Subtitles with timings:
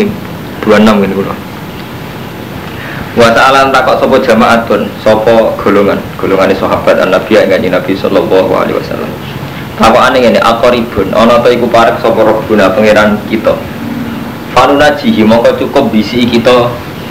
[0.00, 0.08] Rahim
[0.64, 1.34] 26 ini kula
[3.10, 5.98] Wa ta'ala takok sapa jamaat pun sapa golongan.
[6.14, 9.10] Golongane sahabat Nabi yang kanjeng Nabi sallallahu alaihi wasallam.
[9.74, 13.50] Takokane ngene aqribun ana ta iku parek sapa Rabbuna pangeran kita.
[14.54, 16.70] Fanuna jihi mongko cukup bisi kita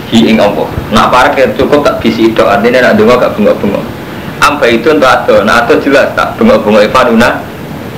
[0.10, 0.64] hi ing apa
[0.96, 2.42] Nak parek ya cukup tak bisi itu.
[2.48, 3.84] Artinya nak donga gak bengok-bengok.
[4.40, 7.49] Amba itu untuk ado, nah ado jelas tak bengok-bengok Fanuna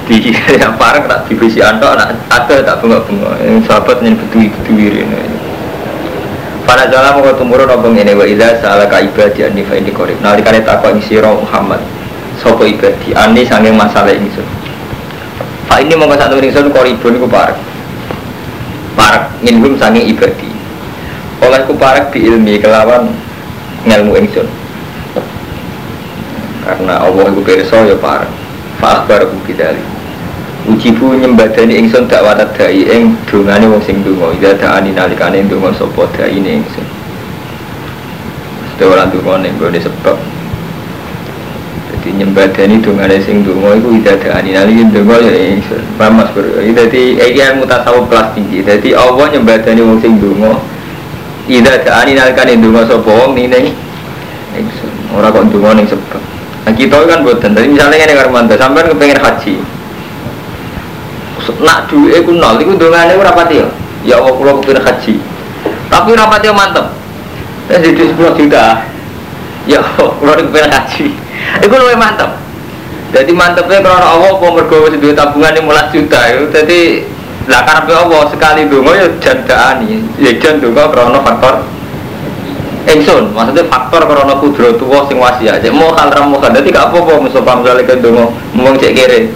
[0.09, 5.21] di yang parek tak bisi ando nak ado tak bengok-bengok Yang sahabat yang betul-betul ini
[6.66, 10.16] Pada jalan mau tumurun obong ini wa idza salaka ibadi anni fa inni qarib.
[10.23, 11.81] Nalikane takwa ing sira Muhammad.
[12.39, 14.45] Sopo ibadi anni sanging masalah ingsun.
[15.67, 17.58] Fa ini mongko satu ingsun qaribun iku parek.
[18.95, 20.47] Parek ngingum sanging ibadi.
[21.44, 23.11] Oleh ku parek bi ilmi kelawan
[23.83, 24.47] ngelmu ingsun.
[26.63, 28.31] Karena Allah iku pirsa ya parek.
[28.80, 29.91] Fa akhbar ku bidali.
[30.61, 36.05] Ujibu nyembadani ingsun dakwah dai ing dongane wong sing donga ida daani nalikane donga sapa
[36.13, 36.85] dai ning ingsun.
[38.61, 40.17] Mesti ora donga ning gone sebab.
[41.89, 45.81] Jadi nyembadani dongane sing donga iku ida daani nalikane donga ya ingsun.
[45.97, 46.45] Paham Mas Bro?
[46.61, 48.61] Dadi iki yang mutasawuf kelas tinggi.
[48.61, 50.61] Dadi Allah nyembadani wong sing donga
[51.49, 53.49] ida daani nalikane donga sapa wong ning
[54.53, 54.93] ingsun.
[55.17, 56.21] Ora kok donga ning sebab.
[56.61, 59.58] Nah kita kan buatan, tadi misalnya ini karmanda, sampai kepengen haji,
[61.61, 63.67] nak duwe ku nol iku dongane ora pati ya.
[64.02, 65.14] Ya Allah kula kepengin haji.
[65.89, 66.86] Tapi ora pati mantep.
[67.70, 68.66] Wis di 10 juta.
[69.70, 71.08] Ya Allah kula kepengin haji.
[71.66, 72.31] Iku luwih mantep.
[73.11, 76.44] Jadi mantepnya karena Allah kok mergo wis duwe tabungan 15 juta itu.
[76.50, 76.80] Jadi
[77.50, 80.05] lah karepe Allah sekali donga ya jandani.
[80.22, 81.66] Ya jan donga karena faktor
[82.81, 85.61] Engsun, maksudnya faktor karena kudro tua sing wasiat.
[85.61, 89.30] Cek mau hal ramu kan, jadi gak apa-apa misalnya misalnya ke dongo, ngomong cek kere.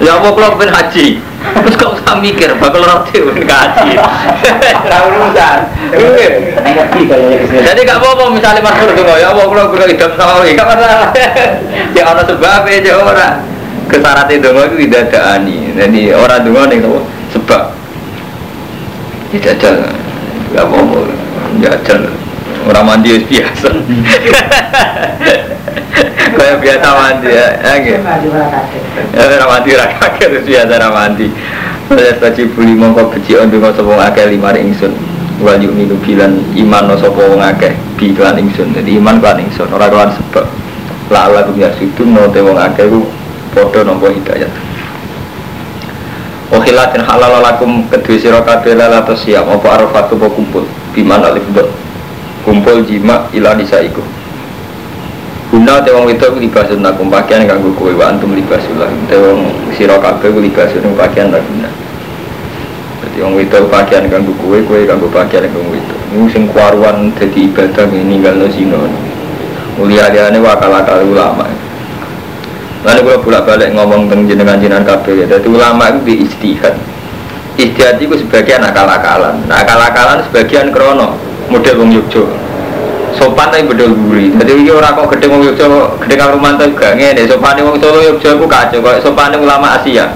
[0.00, 1.20] Ya apa kalau pengen haji?
[1.42, 3.92] Terus kok usah mikir, bakal roti pengen haji.
[4.88, 5.58] Tahu urusan.
[7.60, 11.10] Jadi gak apa-apa misalnya mas Nur ya apa kalau gue hidup sama lagi, gak masalah.
[11.92, 13.36] Ya orang sebab aja orang.
[13.90, 15.76] Kesarat itu itu tidak ada ani.
[15.76, 16.78] Jadi orang dungo nih
[17.36, 17.76] sebab.
[19.34, 19.92] Tidak ada.
[20.56, 21.00] Gak apa-apa.
[21.60, 22.21] Ya ada.
[22.68, 23.68] Orang mandi biasa.
[26.32, 28.00] Kayak biasa mandi ya, ya gitu.
[29.12, 31.26] Ya ora mandi ora kaget terus biasa ora mandi.
[31.92, 34.92] Saya saji buli mongko beci on donga sapa akeh lima ingsun.
[35.42, 38.72] Wa yu'minu bilan iman no sapa wong akeh bi kelan ingsun.
[38.72, 40.46] Jadi iman kelan ingsun ora kelan sebab.
[41.12, 43.04] La ala kum yasudun no te wong akeh ku
[43.52, 44.52] padha nampa hidayat.
[46.52, 51.44] Wakhilatin halal lakum kedua sira kabeh lato siap apa arafatu apa kumpul biman alif
[52.42, 54.04] kumpul jima ila nisaikum
[55.52, 58.88] Guna te wong wedok libasun nakum pakaian kanggo kowe wa antum libasul lah.
[59.04, 61.68] Te wong sira kabeh libasun pakaian lah guna.
[63.04, 66.00] Dadi wong wedok pakaian kanggo kowe, kowe kanggo pakaian kanggo wedok.
[66.16, 68.80] Iku sing kuaruan dadi ibadah ninggalno zina.
[69.76, 71.44] Mulia-liane wakal-akal ulama.
[72.88, 75.36] Lalu kalau bolak-balik ngomong tentang jenengan jenengan kabeh ya.
[75.36, 76.80] Dadi ulama itu di istihad.
[77.60, 79.36] Istihad itu sebagian akal-akalan.
[79.44, 82.42] Nah akal-akalan sebagian krono model wong Yogyakarta
[83.12, 84.32] sopan tapi bedol guri.
[84.32, 87.28] Jadi ini orang kok gede wong Yogyo, gede kang Romanto juga ngene.
[87.28, 88.80] Sopan wong Solo Yogyo aku kacau.
[88.80, 90.08] Kok sopan ulama Asia.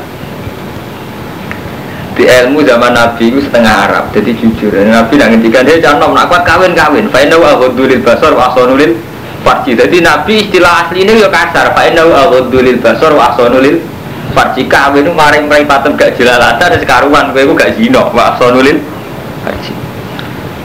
[2.17, 4.73] Di ilmu zaman Nabi itu setengah Arab, jadi jujur.
[4.73, 7.13] Nabi nak ngendikan dia jangan nak kuat kawin kawin.
[7.13, 8.97] Fa'inau aghudulil basar wa ahsanulil
[9.45, 9.77] farji.
[9.77, 11.77] Jadi Nabi istilah asli ini ya kasar.
[11.77, 13.85] Fa'inau aghudulil basar wa ahsanulil
[14.33, 14.65] farji.
[14.65, 17.37] Kawin itu maring maring patem gak jelalatan dan sekaruan.
[17.37, 18.81] Kowe gak zino wa ahsanulil.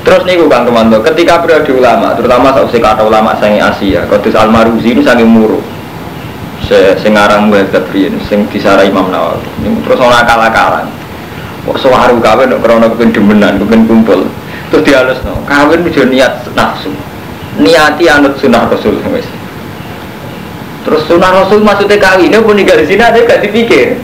[0.02, 4.98] Terus nih Kang Romanto, ketika periode ulama, terutama saat kata ulama sangi Asia, Qudus Al-Maruzi
[5.06, 5.62] sangi muru.
[6.66, 9.46] Se sengarang buat Gabriel, sing disara Imam Nawawi.
[9.62, 10.86] Ini terus orang akal-akalan.
[11.62, 14.26] Kok sewaru kawin untuk krono kepen demenan, kepen kumpul.
[14.74, 16.90] Terus dihalus no, kawin udah niat nafsu.
[17.62, 19.28] Niati anut sunnah Rasul wes.
[20.82, 24.02] Terus sunnah Rasul maksudnya kawin, ini pun tinggal di sini ada gak dipikir.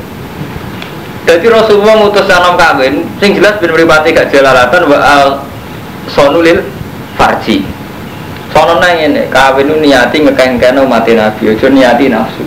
[1.26, 5.28] Jadi Rasulullah ngutus salam kawin, sing jelas ben mripate gak jalalatan wa al
[6.12, 6.64] sonulil
[7.16, 7.64] farji.
[8.52, 12.44] Sono nang ini kawin niati ngekengken umat nabi ojo niati nafsu.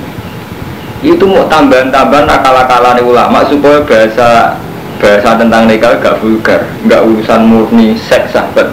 [1.01, 4.53] Itu mau tambahan-tambahan akal-akalan ulama supaya bahasa
[5.01, 8.69] bahasa tentang nikah gak vulgar gak urusan murni seks sahabat.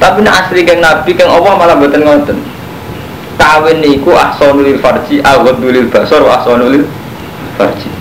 [0.00, 2.38] Tapi nak asli keng nabi keng Allah malah buatan ngoten.
[3.36, 6.88] Kawin niku ahsonulil farji awadulil basor ahsonulil
[7.54, 7.97] farji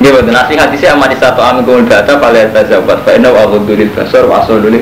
[0.00, 3.44] dia betul nasi hati saya amat satu amin kumul data pada tazabat fa inna wa
[3.44, 4.80] ghudulil basar wa asolulil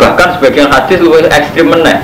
[0.00, 1.98] bahkan sebagian hadis lebih ekstrim meneh.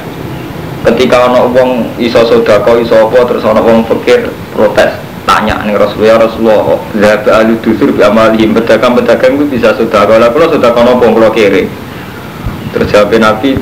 [0.80, 4.96] Ketika ono wong iso sodako iso apa terus ono wong fakir protes
[5.28, 8.56] tanya nih Rasulullah Rasulullah Zahab alu dusur bi amalihim.
[8.56, 11.68] Pedagang-pedagang itu bisa sudah kalau kalau sudah kono kalau kiri?
[12.72, 13.60] Terus jawab Nabi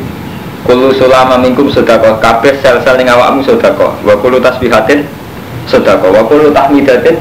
[0.69, 2.21] Kulu sulama minkum sedekah.
[2.21, 3.99] Kabeh sel-sel ning awakmu sedekah.
[4.05, 5.01] Wa kulu tasbihatin
[5.65, 6.13] sedekah.
[6.13, 7.17] Wa kulu tahmidatin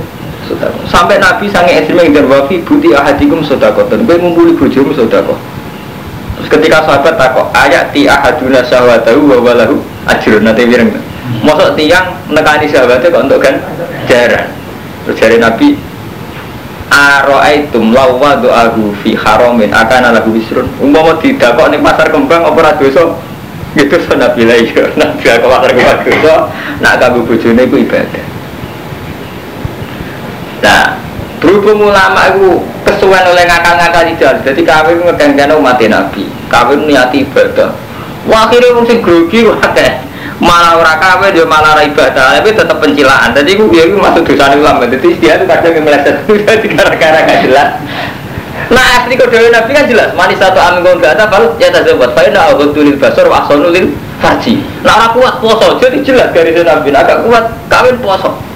[0.87, 3.85] sampai Nabi sange ekstrem yang wafi buti ahadikum sedekah.
[3.91, 5.35] Dan kowe ngumpuli bojomu sedekah.
[6.37, 9.81] Terus ketika sahabat takok ayat ti ahaduna syahwatahu wa walahu
[10.39, 10.93] nate wireng
[11.43, 13.59] Mosok tiang nekani sahabatnya kok untuk kan
[14.07, 14.47] jarang.
[15.03, 15.75] Terus jari Nabi
[16.87, 22.59] Aro'aitum lawa do'ahu fi haramin akan lagu bisrun Umpama tidak kok nih pasar kembang apa
[22.63, 22.71] ora
[23.75, 24.87] Gitu so Nabi lah iya.
[24.95, 26.35] Nabi aku pasar kembang dosa
[26.79, 28.36] Nak kamu bujune itu ibadah
[30.63, 31.07] Nah
[31.37, 36.25] Berhubung ulama itu kesuwen oleh ngakal-ngakal jalan Jadi kawin ngeganggan umat Nabi.
[36.49, 37.77] Kawin niati ibadah.
[38.25, 39.87] Wah akhirnya mesti grogi wakil
[40.37, 42.41] malah ora kafe dia malah ora ibadah.
[42.41, 43.37] Tapi tetap pencilaan.
[43.37, 44.89] Jadi gue ya masuk dosa ulama.
[44.89, 46.25] Jadi dia itu kadang meleset.
[46.73, 47.69] Gara-gara gak jelas.
[48.73, 50.09] Nah asli kode nabi kan jelas.
[50.17, 53.93] Manis satu amin gak ada baru ya tak buat fa'in aku tulil basor wa sonulil
[54.17, 56.89] farji nah kuat poso jadi jelas dari nabi.
[56.89, 58.46] Agak kuat kawin poso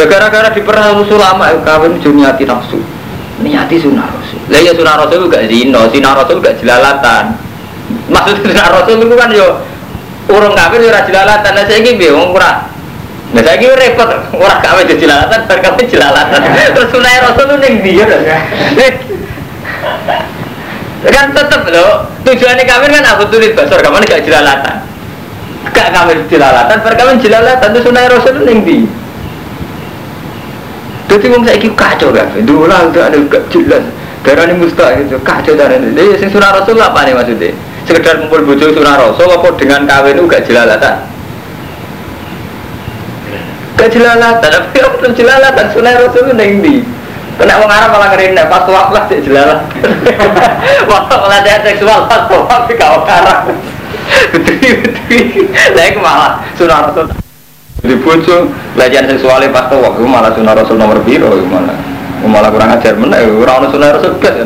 [0.00, 2.80] nah gara-gara diperhalus ulama kawin juniati nafsu
[3.44, 7.36] niati sunnah rasul lah ya sunnah rasul gak zino sunnah rasul gak jelalatan
[8.08, 9.60] maksud sunnah rasul itu kan yo
[10.32, 12.72] urung kawin ora jelalatan lah saiki piye wong ora
[13.30, 14.10] Nah saya kira repot,
[14.42, 16.40] orang kawin jadi jelalatan, bar kawin jelalatan.
[16.74, 18.06] Terus sunai rasul itu neng dia,
[21.06, 22.10] kan tetep loh.
[22.26, 24.82] Tujuannya kawin kan aku tulis basor, kamu gak jelalatan.
[25.70, 27.70] Gak kawin jelalatan, bar kawin jelalatan.
[27.70, 28.99] Terus sunai rasul itu neng dia.
[31.10, 33.82] Jadi wong kira kacau kan, dulu lah udah ada gak jelas.
[34.22, 35.90] Ini mustahil itu kacau darah ini.
[35.90, 37.50] Jadi sing sunai rasul apa nih maksudnya?
[37.90, 40.94] sekedar kumpul bojo sunah rasul apa dengan kawin itu gak jelalatan
[43.74, 43.90] gak
[44.38, 46.86] tapi apa jelalatan sunah rasul itu neng di
[47.40, 49.66] kena wong Arab malah ngerinda pas lah sih jelalatan
[50.90, 53.58] waktu pelatihan seksual pas waktu kau karang
[54.30, 57.10] betul betul lagi malah sunah rasul
[57.80, 61.76] di bojo pelatihan seksualnya pas waktu malah sunah rasul nomor biru malah.
[62.20, 64.44] Malah kurang ajar mana orang sunah rasul gas ya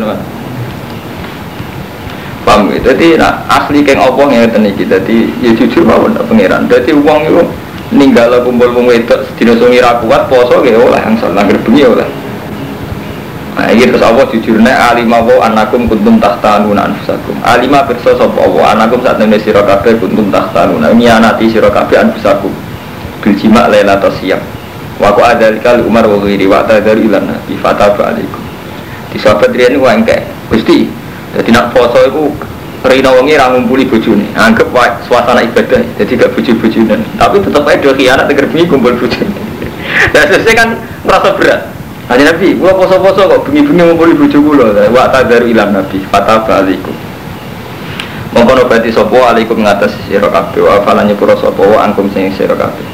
[2.45, 4.85] paham gitu jadi nah, asli keng opong yang ngeten iki?
[4.85, 6.69] Jadi ya jujur mawon pangeran.
[6.69, 7.43] Jadi uang itu
[7.97, 12.05] ninggal kumpul wong wedok sedina sungi ra kuat poso ge oleh angsal langgar bengi oleh.
[13.55, 17.39] Nah, ini terus Allah jujurnya alima wa anakum kuntum tahtanuna anfusakum.
[17.47, 20.93] Alima Allah anakum saat ini sira kabeh kuntum tahtanuna.
[20.93, 22.53] Ini anati sira kabeh anfusakum
[23.25, 24.45] bil jima lailatul siap
[25.01, 28.45] wa qad adzalika umar wa ghairi wa tadzari ilan nabi fataba alaikum
[29.09, 30.21] di sahabat riyen ku engke
[30.53, 30.93] Gusti
[31.33, 32.25] jadi nak poso itu
[32.85, 34.29] Rina wengi ra ngumpuli bojone.
[34.37, 35.81] Anggap wae suasana ibadah.
[35.97, 37.01] Jadi gak bojo-bojone.
[37.17, 39.33] Tapi tetap aja do khianat tegar bengi kumpul bojone.
[40.13, 40.69] Dan selesai kan
[41.01, 41.73] merasa berat.
[42.13, 44.69] Hanya Nabi, gua poso-poso kok bengi-bengi ngumpuli bojo kula.
[44.93, 46.93] Wa tadaru ilam Nabi, fataba alaikum.
[48.37, 52.94] Mongkon obati sapa alaikum ngatas sira kabeh wa nyepuro sapa wa angkum sing sira kabeh.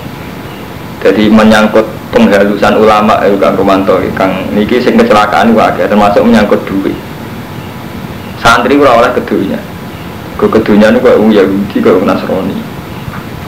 [1.00, 6.92] Jadi menyangkut penghalusan ulama eh, Kang Romanto, Kang niki sing kecelakaan wae termasuk menyangkut duit.
[8.36, 9.56] Santri ora oleh kedunya.
[10.36, 12.56] Ke kedunya ini kok orang Yahudi kok orang Nasrani.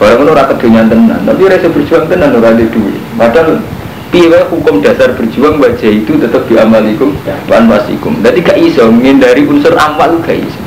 [0.01, 3.01] Kalau itu ora kedunya tenan tapi rasa berjuang tenan ora ada duit.
[3.21, 3.61] Padahal
[4.09, 7.13] piwe hukum dasar berjuang baca itu tetap diamalikum
[7.49, 10.61] wan wasikum jadi gak iso menghindari unsur amal gak iso.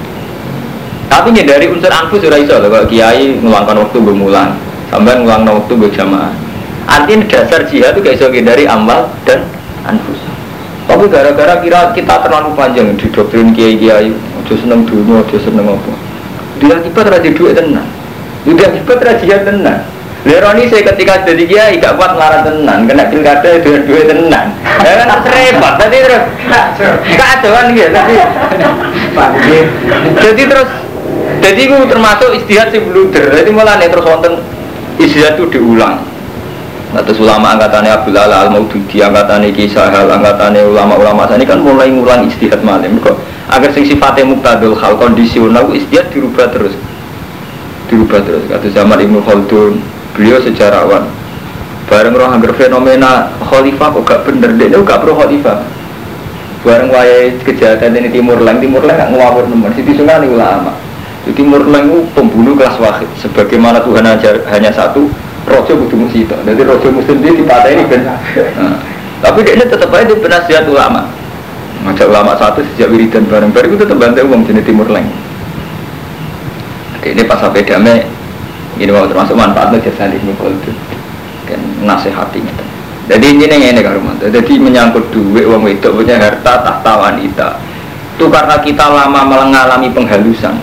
[1.10, 4.55] Tapi menghindari unsur anfus ora iso kalau kiai ngeluangkan waktu bermulan
[4.86, 6.45] sampai ngeluangkan waktu berjamaah
[6.86, 9.43] artinya dasar jihad itu gak iso menghindari amal dan
[9.86, 10.26] anfus
[10.86, 15.66] tapi gara-gara kira kita terlalu panjang di doktrin kiai kiai, ojo seneng dunia, ojo seneng
[15.66, 15.93] apa.
[16.62, 17.88] Dia akibat raja duit tenang.
[18.46, 19.82] Dia akibat raja tenang.
[20.26, 24.46] Leroni saya ketika jadi kiai gak kuat marah tenang, kena pilkada dengan duit tenang.
[24.78, 25.74] Ya kan repot.
[25.74, 26.24] Tadi terus
[27.19, 27.90] kacau kan gitu.
[27.90, 28.16] Tadi
[30.22, 30.70] jadi terus
[31.43, 33.34] jadi itu termasuk istihad si blunder.
[33.34, 34.38] Jadi malah nih terus wonten
[35.02, 35.98] istihad itu diulang.
[36.96, 41.93] Atas ulama angkatannya Abdul Ala al Maududi, angkatannya Kisah Hal, angkatannya ulama-ulama ini kan mulai
[41.93, 42.96] ngulang istihad malam.
[42.96, 43.20] Kok
[43.53, 46.72] agar sing sifatnya muktadul hal kondisional istihad dirubah terus,
[47.93, 48.48] dirubah terus.
[48.48, 49.84] Kata zaman Ibnu Khaldun,
[50.17, 51.05] beliau sejarawan.
[51.86, 55.62] Bareng roh hampir fenomena khalifah kok gak bener, dia gak pro khalifah.
[56.65, 60.74] Bareng wayai kejahatan ini Timur Leng, Timur Leng gak ngawur nemen, Siti Sungai ulama.
[61.26, 64.06] Timur itu pembunuh kelas wahid, sebagaimana Tuhan
[64.46, 65.10] hanya satu,
[65.46, 68.19] rojo butuh musik jadi rojo muslim dia dipatah ini kan nah,
[69.24, 71.08] tapi dia tetap aja di penasihat ulama.
[71.84, 75.06] Ngajak ulama satu sejak wiridan bareng bareng itu tetap bantu uang jenis timur leng.
[77.06, 78.03] Ini pas sampai damai
[78.82, 80.72] ini mau termasuk manfaatnya jasa di Nikol itu.
[81.46, 82.65] Kan nasihati gitu.
[83.06, 87.48] Jadi ini yang ini kan Jadi menyangkut duit uang itu punya harta tahta wanita.
[88.19, 90.58] Itu karena kita lama mengalami penghalusan.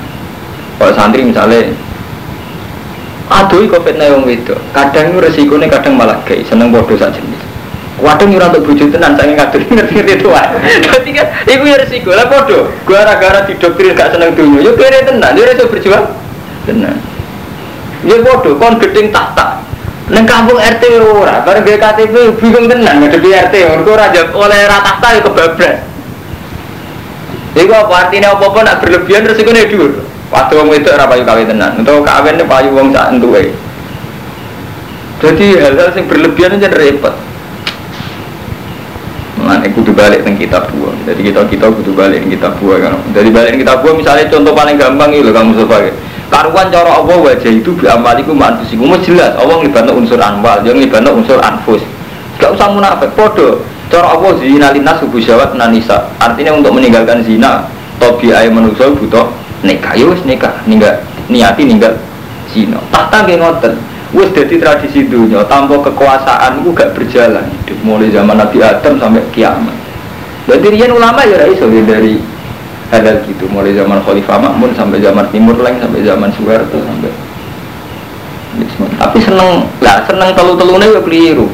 [0.76, 1.72] Kalau santri misalnya
[3.32, 7.54] aduh covid fitnah wong itu kadang resikonya kadang malah gay seneng bodoh saja jenis
[8.04, 12.12] Waduh nyurah untuk bujuk tenan, saya ngerti ngerti ngerti itu Berarti kan, itu ya resiko
[12.12, 12.68] lah bodoh.
[12.90, 16.10] Gara-gara didoktrin gak seneng dunia, yuk kira tenan, dia resiko berjuang
[16.66, 16.98] tenan.
[18.04, 19.62] Ya bodoh, kon gedeng tahta.
[20.12, 25.00] Neng kampung RT ora, bareng gue KTP bingung tenan ngadepi RT, mergo ora oleh rata
[25.00, 25.76] tahta ya kebablas.
[27.54, 30.02] Iku apa artinya apa-apa nak berlebihan resikonya dhuwur.
[30.34, 33.54] Waktu wong itu ora payu kawin tenan, untuk kawin payu wong sak entuke.
[35.22, 37.14] Jadi hal-hal yang berlebihan aja repot.
[39.38, 40.96] Mengenai kudu balik tentang kitab buah.
[41.06, 42.98] Jadi kita kita kudu balik kitab buah kan.
[43.14, 45.94] Jadi balik kitab buah misalnya contoh paling gampang itu kamu sebagai
[46.34, 51.14] karuan cara Allah wajah itu bi amaliku mantusiku jelas Allah ngibana unsur anwal, yang ngibana
[51.14, 51.86] unsur anfus.
[52.42, 53.62] Gak usah munafik, podo.
[53.94, 56.10] Cara Allah zina linas subuh syawat nanisa.
[56.18, 57.70] Artinya untuk meninggalkan zina,
[58.02, 61.00] tobi ayat manusia butuh nikah ya wis nikah ninggal
[61.32, 61.96] niati ninggal
[62.52, 62.80] zina.
[62.92, 63.74] Tahta nggih ngoten.
[64.14, 67.78] Wis dadi tradisi dunia tanpa kekuasaan itu gak berjalan hidup.
[67.82, 69.74] Mulai zaman Nabi Adam sampai kiamat.
[70.46, 72.22] Jadi rian ulama ya iso dari
[72.94, 73.50] hadal gitu.
[73.50, 77.10] Mulai zaman Khalifah Makmun sampai zaman Timur Leng sampai zaman Soeharto sampai
[79.02, 81.50] tapi seneng lah seneng telu-telune ya keliru.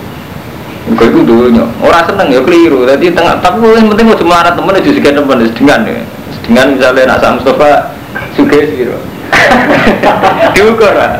[0.90, 2.84] Gue itu dulunya orang seneng ya keliru.
[2.84, 6.04] Jadi tengah tapi yang penting mau cuma temen itu juga temen dengan ya.
[6.44, 7.94] Dengan misalnya nak Mustafa
[8.34, 8.98] Suge sepiro.
[10.56, 11.12] Diukur lah.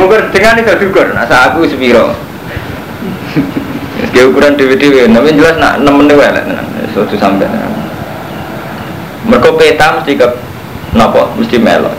[0.00, 1.12] Ukur dengan itu diukur.
[1.12, 2.16] Nah, aku sepiro.
[4.10, 6.42] Dia ukuran dewi-dewi, tapi jelas nak nemen dewi lah,
[6.90, 7.46] suatu sampai.
[9.28, 10.26] Mereka peta mesti ke
[10.96, 11.94] nopo, mesti melon.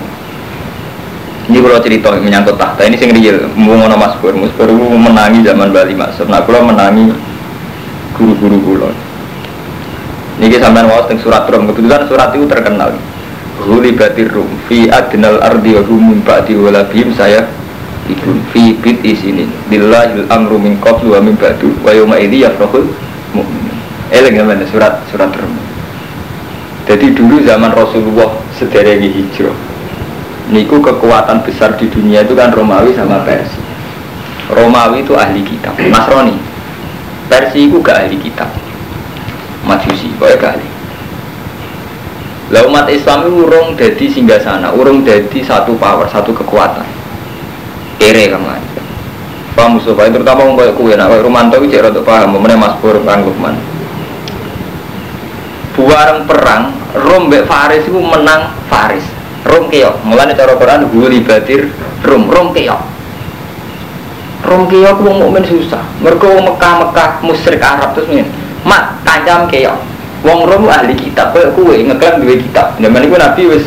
[1.48, 5.72] Ini kalau cerita menyangkut tahta ini sing real, mau Mas Pur, Mas Pur menangi zaman
[5.72, 6.18] Bali Mas.
[6.26, 7.14] Nah, kalau menangi
[8.18, 8.90] guru-guru kulo.
[10.42, 12.98] Ini sampai wawas surat Rom, kebetulan surat itu terkenal
[13.96, 14.50] batir rum.
[14.68, 17.46] Fi adnal ardi wa hum ba'di walabihim saya
[18.10, 22.90] ikun fi bit isinin billahil amru min qablu wa min ba'du wa yawma idhi yafrahul
[23.32, 23.78] mu'minun
[24.12, 25.54] eleng ya mana surat surat rum.
[26.90, 29.56] Jadi dulu zaman Rasulullah sederegi hijrah
[30.52, 33.64] niku kekuatan besar di dunia itu kan Romawi sama Persia.
[34.52, 36.36] Romawi itu ahli kitab Nasrani.
[37.32, 38.52] Persia itu gak ahli kitab.
[39.64, 40.71] Majusi, kok gak ahli
[42.52, 46.84] lah umat Islam itu urung jadi singgah sana, urung jadi satu power, satu kekuatan.
[47.96, 48.82] Kere kan aja.
[49.56, 53.00] Paham Mustafa, terutama orang kayak kue, kayak Romanto itu cek untuk paham, mana Mas Pur,
[53.08, 53.56] Kang Lukman.
[55.80, 59.04] Buarang perang, Rom be Faris itu menang Faris.
[59.48, 61.72] Rom keok, mulanya cara Quran gue libatir
[62.04, 62.82] Rom, Rom keok.
[64.44, 65.84] Rom keok wong mukmin susah.
[66.04, 68.28] Mereka Mekah Mekah musyrik Arab terus nih,
[68.68, 69.91] mat kancam keok.
[70.22, 72.78] Wong Rom ahli kitab, kue kue ngeklaim dua kitab.
[72.78, 73.66] Zaman itu Nabi wis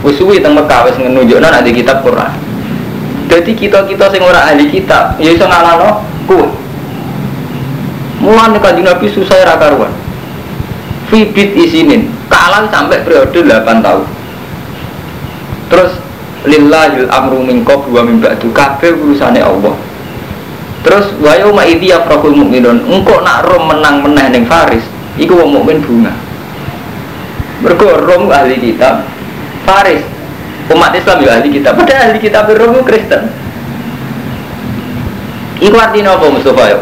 [0.00, 2.32] wis suwi teng Mekah wis nunjukno ada kitab Quran.
[3.28, 6.48] Jadi kita kita sing ora ahli kitab, ya iso ngalano kue.
[8.24, 9.92] Mulane kanjeng Nabi susah ra karuan.
[11.08, 14.06] Fibit isinin, kalah sampai periode 8 tahun.
[15.68, 15.92] Terus
[16.46, 19.74] lillahil amru min qablu wa min ba'du kabeh urusane Allah.
[20.80, 24.84] Terus wa yauma idzi yafrahul mu'minun, engko nak rom menang meneh ning Faris,
[25.20, 26.16] Iku wong mukmin bunga.
[27.60, 29.04] Mergo Rom ahli kitab,
[29.68, 30.00] Faris
[30.70, 31.76] umat Islam juga ahli kitab.
[31.76, 33.28] Padahal ahli kitab Rom Kristen.
[35.60, 36.76] Iku artinya apa Mustafa ya?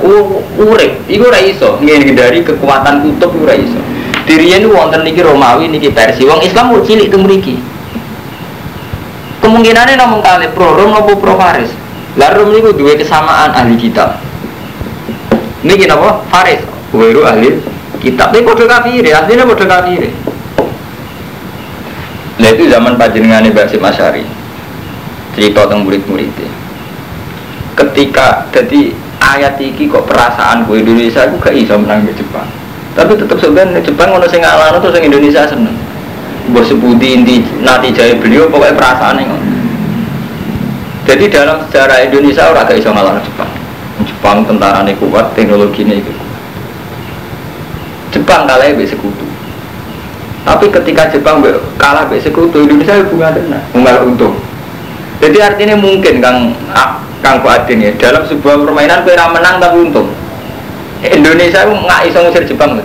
[0.54, 3.80] Urip, iku ora iso dari kekuatan kutub ora iso.
[4.22, 6.30] Diriyen wonten niki Romawi niki Persia.
[6.30, 7.58] Wong Islam mau cilik teng mriki.
[9.42, 11.74] Kemungkinannya namun kali pro Rom atau pro Faris.
[12.14, 14.22] Lah Rom niku dua kesamaan ahli kitab.
[15.66, 16.22] Niki napa?
[16.30, 16.62] Faris.
[16.94, 17.58] Weru ahli
[17.98, 20.02] kitab ini kode kafir aslinya kode kafir.
[22.38, 24.22] Nah itu zaman panjenengan Basim Asyari
[25.34, 26.30] cerita tentang murid-murid
[27.78, 28.90] ketika jadi
[29.22, 32.46] ayat ini kok perasaan gue Indonesia aku gak bisa menang di Jepang.
[32.94, 35.74] Tapi tetap sebenarnya Jepang ngono sing ngalano terus Indonesia seneng.
[36.50, 39.36] Bos sebuti inti nanti jaya beliau pokoknya perasaan ini
[41.04, 43.50] jadi dalam sejarah Indonesia orang gak bisa ngalano Jepang.
[44.04, 46.04] Jepang tentara kuat teknologi ini
[48.08, 49.26] Jepang kalah be sekutu.
[50.44, 51.44] Tapi ketika Jepang
[51.76, 54.34] kalah be sekutu, Indonesia bunga tenang, bunga untung.
[55.18, 60.08] Jadi artinya mungkin Kang ah, Kang Fuadin ya dalam sebuah permainan kira menang tapi untung.
[61.04, 62.80] Indonesia nggak iso ngusir Jepang,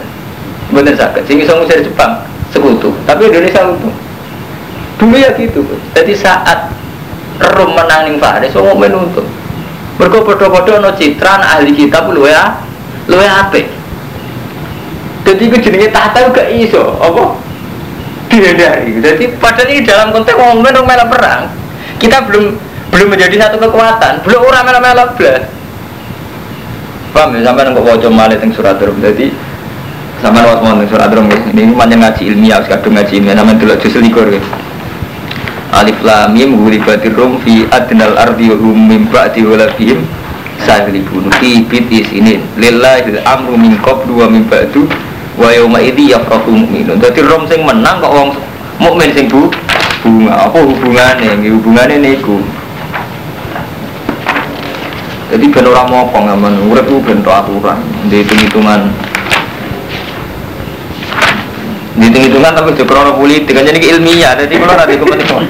[0.69, 1.23] bener sakit.
[1.25, 3.93] Sing iso ngusir Jepang sekutu, tapi Indonesia untung.
[5.01, 6.69] Dulu ya gitu, jadi saat
[7.41, 9.25] Rom menang ning Faris, semua menuntung.
[9.97, 12.61] Mereka bodoh-bodoh no citra ahli kitab lu ya
[13.09, 13.82] apik.
[15.23, 17.39] Jadi itu jenenge tahta gak iso, apa?
[18.27, 18.99] Dihindari.
[18.99, 21.47] Jadi padahal ini dalam konteks wong men melok perang.
[21.99, 22.59] Kita belum
[22.93, 25.43] belum menjadi satu kekuatan, belum orang melok-melok belas.
[27.13, 28.97] Paham ya sampai nggak wajah malih teng surat rum.
[28.99, 29.29] Jadi
[30.21, 34.01] sama was mau surat rum ini macam ngaji ilmiah, kadung ngaji ilmiah namanya dulu justru
[34.01, 34.27] likur.
[35.73, 40.05] Alif lam mim ghulibatir rum fi adnal ardi wa hum min ba'di walabihim
[40.61, 44.85] sahlibun fi bitis ini lillahi amru min qablu wa ba'du
[45.33, 47.01] wa yawma idhi yafrahu mu'minun.
[47.01, 48.29] Dadi rom sing menang kok wong
[48.77, 49.49] mukmin sing bu
[50.05, 52.37] bunga apa hubungannya hubungannya niku.
[55.33, 57.81] Jadi ben ora mopo ngamen urip ku ben aturan.
[58.05, 58.93] Di hitung-hitungan.
[61.97, 65.43] Di hitung-hitungan tapi juga krono politik kan jadi ilmiah jadi kalau nanti kepentingan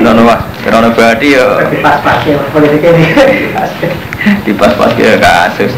[0.00, 0.40] krono mas.
[0.64, 1.44] Krono berarti ya.
[1.84, 3.04] Pas-pas ya politik ini.
[4.48, 5.76] Di pas-pas ya kasus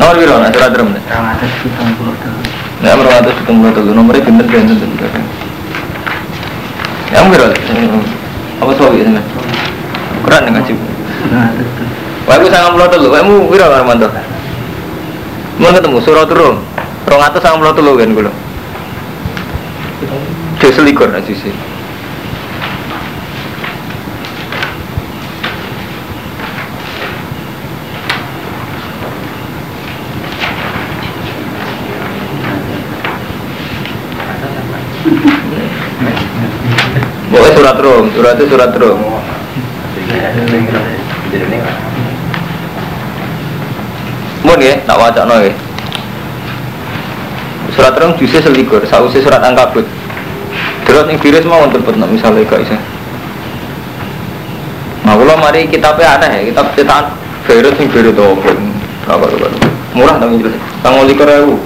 [0.00, 1.02] Nomor biru, nah surat drum nih.
[1.08, 2.42] rawatus hitung puluh tahun
[2.82, 3.06] Nah, nomor
[3.94, 5.24] nomornya bener bener bener.
[7.12, 7.46] Yang biru,
[8.58, 9.22] apa suami ini?
[10.22, 10.76] Kurang rawatus tuh
[12.26, 14.08] Wah, aku sangat puluh tuh, kamu kan mantu?
[15.60, 16.58] Mau ketemu surat turun,
[17.06, 18.32] rong atas sangat puluh tuh kan gue.
[20.58, 21.54] Dia selikur aja sih.
[37.32, 38.98] Pokoknya surat rum, surat itu surat rum.
[44.42, 45.54] Mun ya, tak wajak no ya.
[47.78, 49.86] Surat rum justru selikur, sausi surat angkabut.
[50.82, 52.76] Terus yang virus mau untuk pernah misalnya gak bisa.
[55.06, 57.14] Nah, kalau mari kitabnya aneh ya, kitab cetakan
[57.46, 58.50] virus yang virus itu apa?
[59.14, 59.26] Apa?
[59.94, 60.58] Murah tapi jelas.
[60.82, 61.56] Tanggal likur ribu.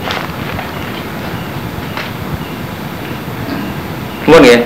[4.26, 4.58] Mun ya,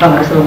[0.00, 0.40] Bang Rasul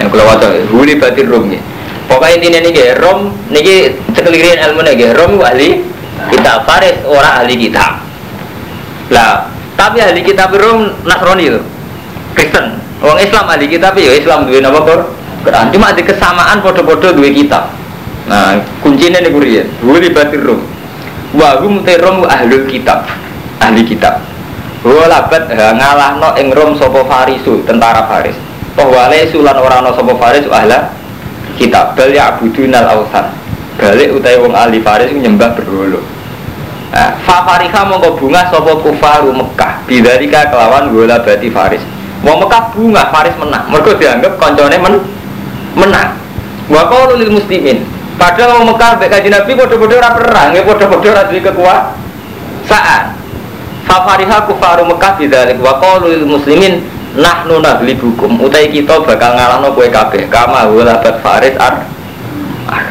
[0.00, 1.60] yang kalau wajah huli batin rum ya.
[2.08, 5.68] Pokoknya intinya nih rom nih sekelirin ilmu nih rom itu ahli
[6.32, 8.00] kita Faris orang ahli kitab.
[9.12, 11.60] Lah tapi ahli kitab rom Nasrani itu
[12.32, 12.80] Kristen.
[13.04, 15.12] Orang Islam ahli kitab ya Islam dua nama kor.
[15.44, 17.68] Quran cuma ada kesamaan foto-foto dua kitab.
[18.24, 20.60] Nah kuncinya nih kurian huli batin rum.
[21.36, 23.04] Wahum terom ahli kitab
[23.60, 24.27] ahli kitab.
[24.86, 28.38] Walabat ngalah no ing rom sopo Farisu tentara Faris.
[28.78, 30.94] Bahwa sulan orang no sopo Faris ahla
[31.58, 33.26] kitab bal ya abudunal ausan.
[33.74, 35.98] Balik utai wong ahli Faris nyembah berhulu.
[36.88, 39.82] Nah, fa fariha mongko bunga sopo kufaru Mekah.
[39.84, 41.82] Bidarika kelawan gola bati Faris.
[42.22, 43.66] Wong Mekah bunga Faris menang.
[43.74, 44.94] Mereka dianggap koncone men
[45.74, 46.14] menang.
[46.70, 47.82] Wa qalu lil muslimin.
[48.14, 53.17] Padahal wong Mekah mek kanjeng Nabi padha-padha ora perang, ya padha-padha ora duwe kekuasaan.
[53.88, 56.84] Fafariha kufaru Mekah bidzalik wa qalu lil muslimin
[57.16, 61.88] nahnu naglibukum utai kita bakal ngalahno kowe kabeh kama walabat faris ar
[62.68, 62.84] ar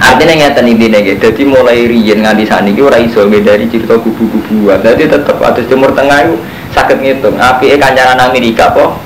[0.00, 1.20] Artinya ngeten intine nggih.
[1.20, 4.80] Dadi mulai riyen nganti saniki ora iso dari cerita kubu-kubuan.
[4.80, 6.40] Dadi tetep atus Timur Tengah itu
[6.72, 7.36] saged ngitung.
[7.36, 8.96] Apike kancaran Amerika apa?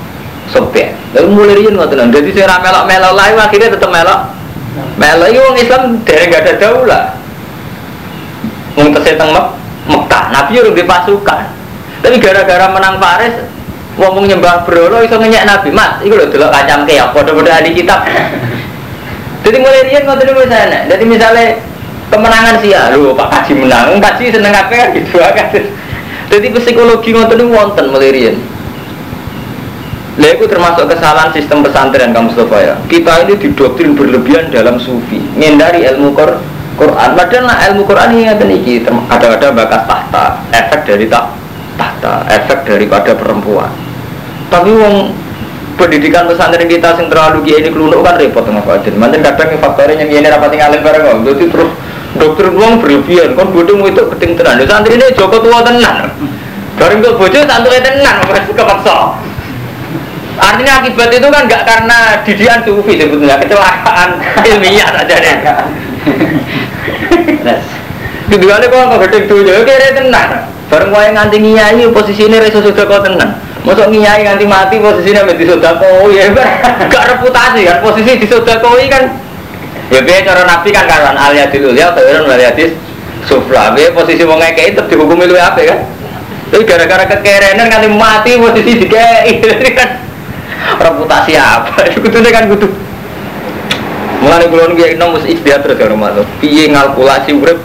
[0.47, 0.95] Soviet.
[1.11, 2.15] Lalu mulai riyen ngoten.
[2.15, 4.19] Dadi sing ra melok-melok lae akhirnya tetep melok.
[4.95, 7.03] Melok iki wong Islam dereng gak ada daulah.
[8.75, 9.45] Tesih teng Mek
[9.85, 11.45] Mekah, Nabi urung di pasukan.
[12.01, 13.33] Tapi gara-gara menang Faris,
[14.01, 15.69] ngomong nyembah berolo iso ngenyek Nabi.
[15.69, 18.01] Mas, iku lho delok kacam keok padha-padha ahli kitab.
[19.45, 20.89] Jadi mulai riyen ngoten sana.
[20.89, 21.61] Jadi misalnya
[22.09, 25.49] kemenangan sih ya, lho Pak Kaji menang, Kaji seneng apa kan gitu kan.
[26.33, 28.37] Jadi psikologi ngoten niku wonten mulai riyen.
[30.15, 32.75] Lah itu termasuk kesalahan sistem pesantren kamu Mustafa ya.
[32.87, 36.39] Kita ini didoktrin berlebihan dalam sufi, menghindari ilmu Qur
[36.75, 37.09] Quran.
[37.15, 41.31] Padahal nah, ilmu Quran ini ngeten iki ada-ada bakas tahta, efek dari tak
[41.79, 43.71] tahta, efek daripada perempuan.
[44.51, 44.95] Tapi wong
[45.79, 48.95] pendidikan pesantren kita sing terlalu kiai ini kelunuk kan repot nggak Fadil.
[48.99, 51.15] Mantan kadang yang faktornya yang ini rapat tinggalin bareng kok.
[51.23, 51.71] Jadi terus
[52.15, 54.59] dokter uang berlebihan, kan bodoh itu keting tenan.
[54.59, 56.11] Ya, santri ini Joko tua tenan.
[56.75, 59.15] Bareng tuh bojo santuy tenan, masih kepaksa.
[60.35, 64.19] Artinya akibat itu kan nggak karena didian sufi sebetulnya kecelakaan
[64.51, 65.35] ilmiah saja deh.
[68.25, 70.29] Kedua kok nggak gede ya kira tenan.
[70.65, 73.37] Bareng kau yang nganti ngiyai posisi ini reso sudah kau tenan.
[73.61, 79.03] Masuk ngiyai nganti mati posisinya menjadi sodako ya gak reputasi kan posisi di sodako kan.
[79.93, 82.73] Ya biar cara nabi kan karuan al yadil ulia khairun wal yadis
[83.29, 83.73] sufla.
[83.77, 85.79] Biar posisi mau ngekei tetap dihukumi lu apa kan?
[86.49, 89.41] Tapi gara-gara kekerenan kan mati posisi dikei.
[89.77, 89.89] Kan
[90.85, 91.93] reputasi apa?
[91.93, 92.84] Itu kan kudu.
[94.21, 96.25] Mulane kula niku nek mesti istiadat terus ya rumah tuh.
[96.39, 97.59] Piye ngalkulasi urip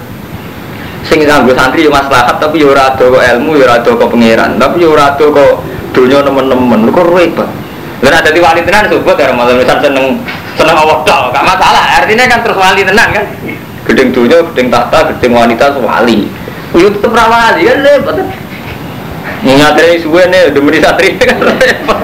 [1.06, 4.12] sing nganggo santri yo maslahat tapi yo ora ado kok ilmu yo ora ado kok
[4.12, 5.64] pangeran tapi yo ora ado kok
[5.96, 7.48] donya nemen-nemen kok repot.
[8.00, 10.16] Lah ada di wali tenan sebut ya Ramadan misal seneng
[10.56, 13.24] seneng Allah tok gak masalah artinya kan terus wali tenan kan.
[13.88, 16.28] Gedeng donya, gedeng tahta, gedeng wanita wali.
[16.76, 18.16] Yo tetep wali kan repot.
[19.40, 20.96] Ngatri suwe nih, udah meni kan
[21.40, 21.98] repot.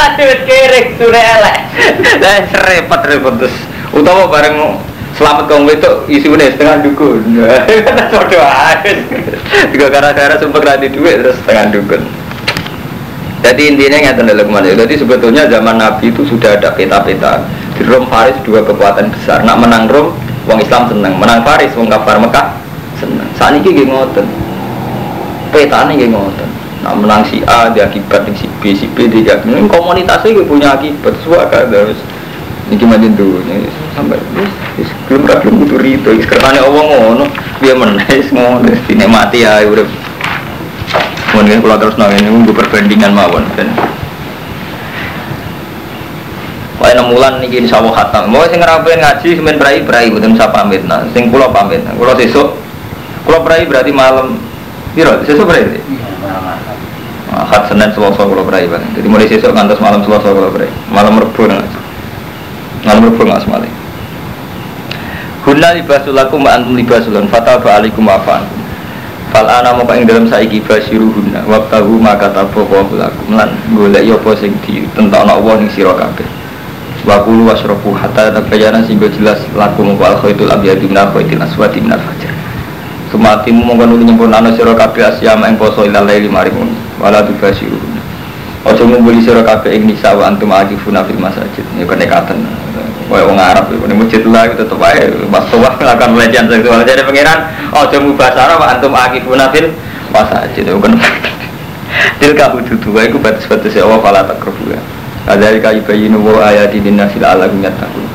[0.00, 1.58] Aduh kerek suwe elek.
[2.20, 2.36] Lah
[2.68, 3.56] repot repot terus.
[3.96, 4.78] Utawa bareng
[5.16, 7.20] selamat kaum itu isunya setengah dukun.
[8.12, 8.92] Bodoh aja.
[9.72, 12.02] Juga gara-gara sumpah rati duit terus setengah dukun.
[13.40, 14.68] Jadi intinya nggak ke mana.
[14.68, 17.40] Jadi sebetulnya zaman Nabi itu sudah ada peta-peta.
[17.72, 19.40] Di Rom Faris dua kekuatan besar.
[19.48, 20.12] Nak menang Rom,
[20.44, 21.16] wong Islam seneng.
[21.16, 22.52] Menang Faris, wong kafir Mekah
[23.00, 23.24] seneng.
[23.40, 24.49] Saat ini ngoten.
[25.50, 26.50] Peta ini gak ngoten.
[26.80, 30.78] Nak menang si A dia akibat si B, si B dia Ini komunitasnya gue punya
[30.78, 31.12] akibat.
[31.20, 31.98] Semua kan terus.
[32.70, 32.78] Ini
[33.18, 33.66] dulu ini
[33.98, 34.14] sampai
[35.10, 36.10] belum gak belum butuh rito.
[36.22, 37.24] Sekarang Allah ngono,
[37.58, 39.86] dia menaik ngono, dinikmati ya udah.
[41.34, 43.70] Mungkin kalau terus nongin ini gue perbandingan mawon dan
[46.80, 48.32] Wah, enam bulan nih insya Allah khatam.
[48.32, 50.80] Mau sing ngerapain ngaji, semen berai berai, bukan saya pamit.
[50.88, 51.84] Nah, sing pulau pamit.
[51.92, 52.56] Pulau sesuk,
[53.28, 54.40] pulau berai berarti malam.
[54.94, 55.78] Biro, sesuk berai.
[57.30, 58.82] Ahad Senin Selasa kalau berai bang.
[58.98, 60.66] Jadi mulai sesuk ngantos malam Selasa kalau berai.
[60.90, 61.62] Malam Rebu nggak.
[62.82, 63.70] Malam Rebu nggak semali.
[65.46, 68.42] Hunna libasul lakum wa antum libasul fatal fa alaikum wa afan.
[69.30, 73.54] Fal ana moko ing dalam saiki basiru hunna wa tahu maka tabu wa lakum lan
[73.78, 76.26] golek yo apa sing ditentokno Allah ning sira kabeh.
[77.06, 81.38] Wa kulu wasrabu hatta tabayyana sing jelas lakum wa al khaitul abyadu min al khaitil
[81.38, 82.39] aswadi min al fajr.
[83.10, 86.54] Sumatimu mongko nuli nyempurnano sira kabeh asyama ing poso ilal laili maring
[87.02, 87.74] wala tubasiru.
[88.62, 91.66] Ojo ngumpuli sira kabeh ing nisa wa antum akifuna fil masajid.
[91.74, 92.38] Ya kenekatan.
[93.10, 96.78] Wah, wong Arab itu ini masjid lah itu tetap aja pas tua melakukan pelecehan seksual
[96.86, 97.42] jadi pangeran
[97.90, 99.74] jamu bahasa Arab antum akifuna fil
[100.14, 100.94] masajid itu kan
[102.22, 104.78] tilka hududu itu batas-batas ya Allah fala takruhu ya
[105.26, 108.06] ada kayu bayinu wa ayati dinnasil ala takun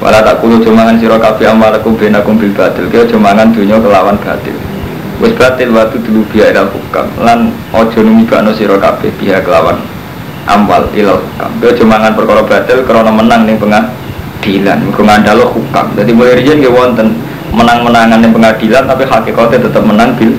[0.00, 2.84] wala takulu cumangan sira kabeh amalakum benakum bil batil.
[2.92, 4.56] Kaya cumangan dunya kelawan batil.
[5.16, 7.08] Wis batil watu dulu biya ilal hukam.
[7.20, 9.80] Lan ojo numibakno sira kabeh biya kelawan
[10.44, 11.50] amwal ilal hukam.
[11.60, 14.78] Kaya cumangan perkara batil krana menang ning pengadilan.
[14.84, 15.86] Mergo ngandalo hukam.
[15.96, 17.16] Jadi mulai riyen nggih wonten
[17.56, 20.36] menang-menangan ning pengadilan tapi hakikatnya tetap menang bil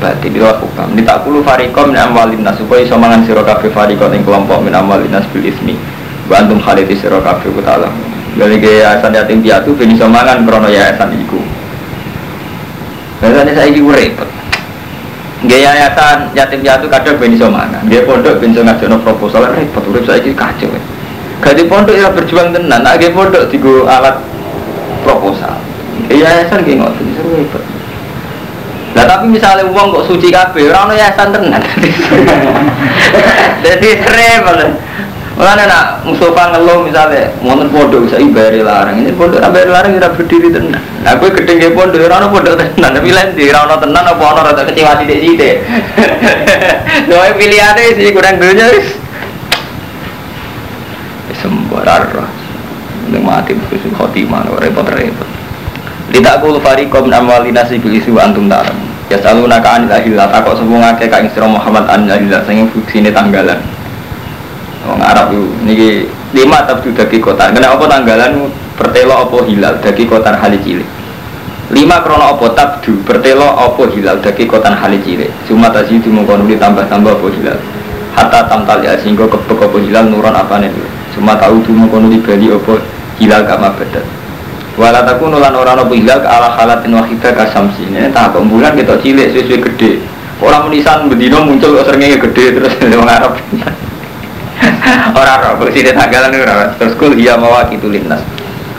[0.00, 0.88] batil ilal hukam.
[0.96, 4.64] Ini tak kulu fariqom min amwalin nas supaya iso mangan sira kabeh fariqom ing kelompok
[4.64, 5.76] min amwalin nas bil ismi.
[6.32, 7.20] Wa antum khaliti sira
[8.36, 11.40] ta'ala dari yayasan yatim piatu ben iso mangan krana yayasan iku
[13.16, 14.28] Biasanya saya ini repot.
[15.48, 17.80] Gaya yayasan yatim piatu kadang ben iso mangan.
[17.88, 20.68] Dia pondok ben iso ngajono proposal repot urip saya ini kacau.
[21.40, 24.20] Gadi pondok ya berjuang tenan, nak gaya pondok digo alat
[25.00, 25.56] proposal.
[26.12, 27.64] Gaya yayasan gaya ngotot iso repot.
[28.96, 31.62] Nah tapi misalnya uang kok suci kabeh, ora ono yayasan tenan.
[33.64, 34.85] Jadi repot.
[35.36, 40.08] Mana nak Mustafa ngeluh misalnya, wonten pondok bisa ibari larang, ini pondok sampai larang kita
[40.16, 40.80] berdiri tenan.
[41.04, 44.44] Nah gue gedeng ke pondok, orang pondok tenan, tapi lain di orang tenan apa orang
[44.48, 45.54] rada kecewa deh.
[47.12, 48.96] Doa pilihannya sih kurang dunia wis.
[51.36, 52.08] Sembarar,
[53.12, 55.28] ini mati bukan khotimah, repot-repot.
[56.16, 58.72] Tidak kul fariqom amwalina sibil isu antum taram.
[59.12, 63.75] Ya selalu naka anil ahillah, takut semua ngake sira Muhammad anil ahillah, sehingga fungsinya tanggalan.
[64.86, 65.88] Wong Arab itu niki
[66.30, 67.50] lima tabdu dagi kota.
[67.50, 68.46] Kena apa tanggalan
[68.78, 70.88] pertelo apa hilal dagi kota hali cilik.
[71.74, 75.30] Lima krono apa tabdu pertelo apa hilal dagi kota hali cilik.
[75.50, 77.58] Cuma tadi itu mengkono tambah-tambah apa hilal.
[78.14, 80.70] Hatta tamtal ya sehingga kebek apa hilal nuron apa nih.
[81.12, 82.78] Cuma tahu tuh mengkono di bali apa
[83.18, 84.06] hilal kama badat.
[84.76, 87.90] Walau takun nulan orang apa hilal ke ala halatin wahidah kasamsi.
[87.90, 89.92] Ini tak bulan kita cilik sesuai gede.
[90.36, 93.32] Orang menisan bedino muncul seringnya gede terus orang Arab.
[95.12, 98.22] Orang roh sini tanggalan ora terus kul iya mawaqitu linnas.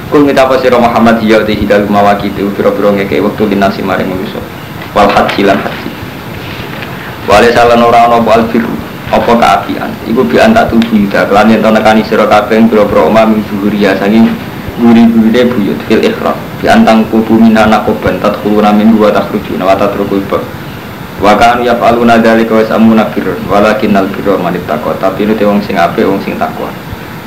[0.08, 4.40] Kul minta apa sira Muhammad iya te hidal mawaqitu pira-pira ngeke wektu linnas maring manusa
[4.96, 5.90] wal haji lan haji.
[7.28, 8.72] Wale salan ora ana apa albiru
[9.08, 13.44] apa kaapian iku bi anta tuju ida kelan yen nekani sira kabeh pira-pira omah min
[13.52, 14.32] zuhuriya saking
[14.80, 16.36] guri-gurine buyut fil ikhram.
[16.64, 18.18] Bi antang kubu minana koban
[18.74, 20.40] min wa takhrujuna wa tatrukul Wa
[21.18, 25.58] kan ya faluna dzalika wa samuna birrun walakin al birra man ittaqa tapi itu wong
[25.66, 26.70] sing apik wong sing takwa.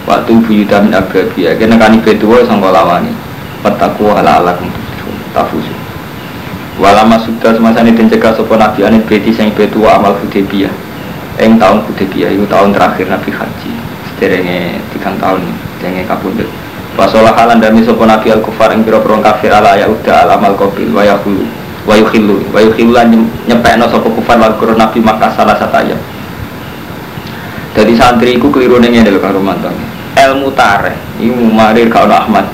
[0.07, 3.11] Waktu buyuta min ababi ya kene kan ibe tuwa sangka lawani.
[3.67, 4.71] Petakwa ala ala kum
[5.35, 5.75] tafusu.
[6.81, 10.73] Walama sudah semasa ini mencegah sopo nabi anit beti sing betu wa amal Hudaybiyah.
[11.43, 13.73] Eng tahun Hudaybiyah itu tahun terakhir nabi haji.
[14.09, 15.45] Sederenge tiga tahun
[15.83, 16.49] jenge kapundhut.
[16.97, 20.57] Wasolah halan dami sopo nabi al kufar ing pira-pira kafir ala ya udah al amal
[20.57, 20.89] qabil
[21.87, 22.93] wa wa yukhillu wa yukhillu
[23.49, 25.97] nyepekno sopo kufar wal qurun nabi maka salah sataya.
[27.71, 29.73] Jadi santri iku keliru ning ngene lho karo mantan.
[30.19, 32.51] Ilmu tareh iku marir karo Ahmad.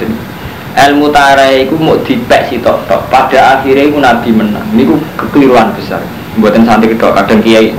[0.77, 3.09] Ilmu tareh iku mau dipek sitok tok.
[3.09, 4.67] Pada akhirnya iku nabi menang.
[4.77, 6.05] Niku kekeliruan besar.
[6.37, 7.73] Buatan santri tok kadang kiai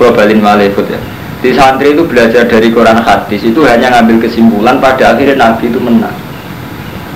[0.00, 1.00] gua balin malih ikut ya.
[1.44, 5.80] Di santri itu belajar dari Quran hadis itu hanya ngambil kesimpulan pada akhirnya nabi itu
[5.80, 6.16] menang.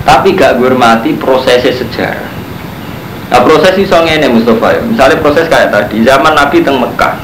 [0.05, 2.34] Tapi gak hormati prosesnya sejarah.
[3.25, 4.81] Nah proses iso ngene Mustafa ya.
[4.85, 7.17] Misalnya proses kayak tadi zaman Nabi teng Mekah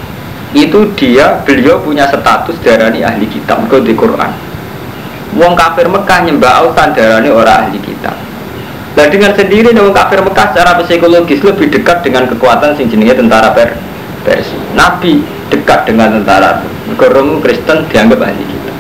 [0.52, 4.32] itu dia beliau punya status darani ahli kitab ke di Quran.
[5.38, 8.18] Wong kafir Mekah nyembah autan darani orang ahli kitab.
[8.92, 13.56] Nah dengan sendiri wong kafir Mekah secara psikologis lebih dekat dengan kekuatan sing jenenge tentara
[13.56, 13.80] per
[14.28, 14.60] Persia.
[14.76, 16.62] Nabi dekat dengan tentara
[17.00, 18.76] Rom Kristen dianggap ahli kitab.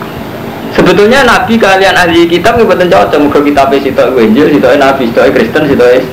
[0.76, 3.20] Sebetulnya Nabi kalian ahli kitab nggak betul cocok.
[3.24, 6.04] Muka kitab sitok Injil, sitok Nabi, sitok Kristen, sitok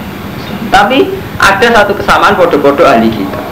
[0.78, 1.10] Tapi
[1.42, 3.42] ada satu kesamaan bodoh-bodoh ahli kitab.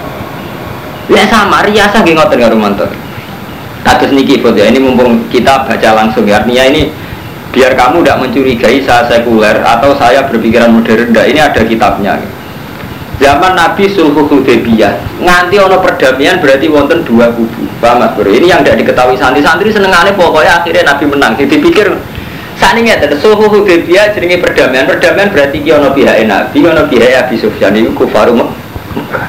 [1.11, 2.91] Ya sama, riasa gak ngotot nggak romantis.
[3.83, 6.43] Kados niki foto ya, ini mumpung kita baca langsung ya.
[6.43, 6.91] Artinya ini
[7.51, 11.11] biar kamu tidak mencurigai saya sekuler atau saya berpikiran modern.
[11.11, 12.19] Nah, ini ada kitabnya.
[13.17, 17.65] Zaman Nabi Sulhu Hudaybiyah nganti ono perdamaian berarti wonten dua kubu.
[17.81, 18.29] Paham Bro?
[18.29, 21.33] Ini yang tidak diketahui santri-santri senengannya pokoknya akhirnya Nabi menang.
[21.39, 21.97] Dipikir
[22.57, 24.89] saat ini ada Sulhu Hudaybiyah jenenge perdamaian.
[24.89, 29.29] Perdamaian berarti ki ono pihak Nabi, ono pihak Abi Sufyan kufaru Mekah.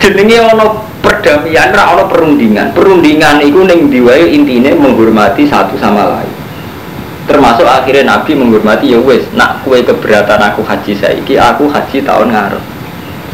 [0.00, 2.72] Jenenge ono perdamaian, ra ono perundingan.
[2.72, 6.32] Perundingan itu ning diwae intine menghormati satu sama lain.
[7.26, 12.30] Termasuk akhirnya Nabi menghormati ya wes, nak kue keberatan aku haji saiki, aku haji tahun
[12.30, 12.62] ngarep.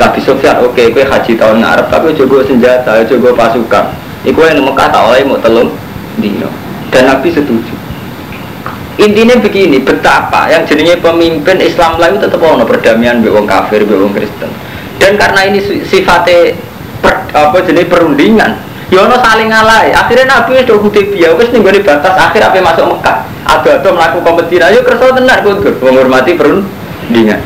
[0.00, 3.92] Nabi Sofyan oke, kue haji tahun ngarep, tapi jogo senjata, jogo pasukan.
[4.24, 5.76] Iku yang Mekah tak oleh mau telung
[6.16, 6.48] dino.
[6.88, 7.81] Dan Nabi setuju.
[9.00, 13.96] Intinya begini, betapa yang jadinya pemimpin Islam lain tetap ono perdamaian be wong kafir, be
[13.96, 14.52] wong Kristen.
[15.00, 16.52] Dan karena ini sifatnya
[17.00, 18.52] per, apa jenis perundingan,
[18.92, 19.96] ya ono saling ngalai.
[19.96, 23.24] Akhirnya Nabi itu wis ning gone batas akhir apa masuk Mekah.
[23.48, 27.40] Ada-ada melakukan kompetisi, ayo kerso tenar kudu menghormati perundingan.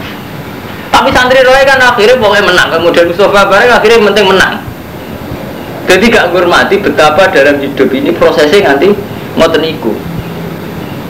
[0.90, 2.68] Tapi santri roy kan akhirnya pokoknya menang.
[2.74, 4.54] Kemudian Mustafa bareng akhirnya penting menang.
[5.86, 8.90] Jadi gak menghormati betapa dalam hidup ini prosesnya nanti
[9.38, 9.94] ngoten iku.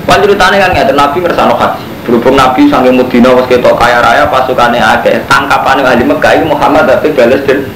[0.07, 1.85] Kan ceritanya kan ngerti Nabi ngersano haji.
[2.07, 5.19] Berhubung Nabi sampai Medina was ketok kaya raya pasukannya akeh.
[5.27, 7.67] Tangkapan ahli Mekah ini Muhammad tapi balas dan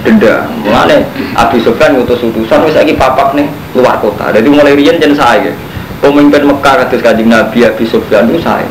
[0.00, 0.48] denda.
[0.64, 1.04] Mulane
[1.36, 3.44] Abi Sufyan ngutus utusan wis saiki papak nih
[3.76, 4.32] luar kota.
[4.32, 5.52] Jadi mulai riyen jen saya.
[6.00, 8.64] Pemimpin Mekah kados Kanjeng Nabi Abi Sufyan itu saya.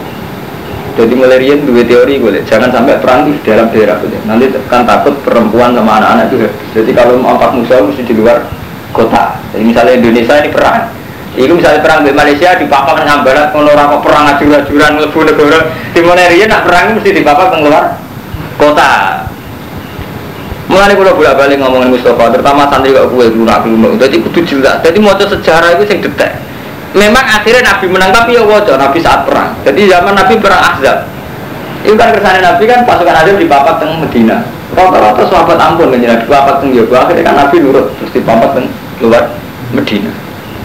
[0.93, 4.13] Jadi mulai riyen dua teori gue, jangan sampai perang di dalam daerah gitu.
[4.29, 6.53] Nanti kan takut perempuan sama anak-anak juga.
[6.77, 8.45] Jadi kalau mau empat musuh mesti di luar
[8.93, 9.33] kota.
[9.57, 10.85] Jadi misalnya Indonesia ini perang,
[11.33, 15.59] Iku misalnya perang di Malaysia di papak dengan barat kalau orang perang ajur-ajuran lebu negara
[15.89, 17.97] di mana dia nak perang mesti di papak keluar
[18.61, 18.91] kota.
[20.69, 23.93] Mulai kalau bolak balik ngomongin Mustafa, terutama santri kok gue dulu nabi umum.
[23.97, 24.81] Jadi kudu jelas.
[24.81, 26.33] Jadi mau sejarah itu sing detek.
[26.93, 29.57] Memang akhirnya Nabi menang tapi ya wajah Nabi saat perang.
[29.65, 31.09] Jadi zaman Nabi perang Ahzab.
[31.81, 34.45] Itu kan kersane Nabi kan pasukan Ahzab di papak teng Medina.
[34.77, 37.09] Rata-rata sahabat ampun kan di papak teng Yoga.
[37.09, 38.69] Akhirnya kan Nabi nurut terus di papak teng
[39.01, 39.33] luar
[39.73, 40.13] Medina.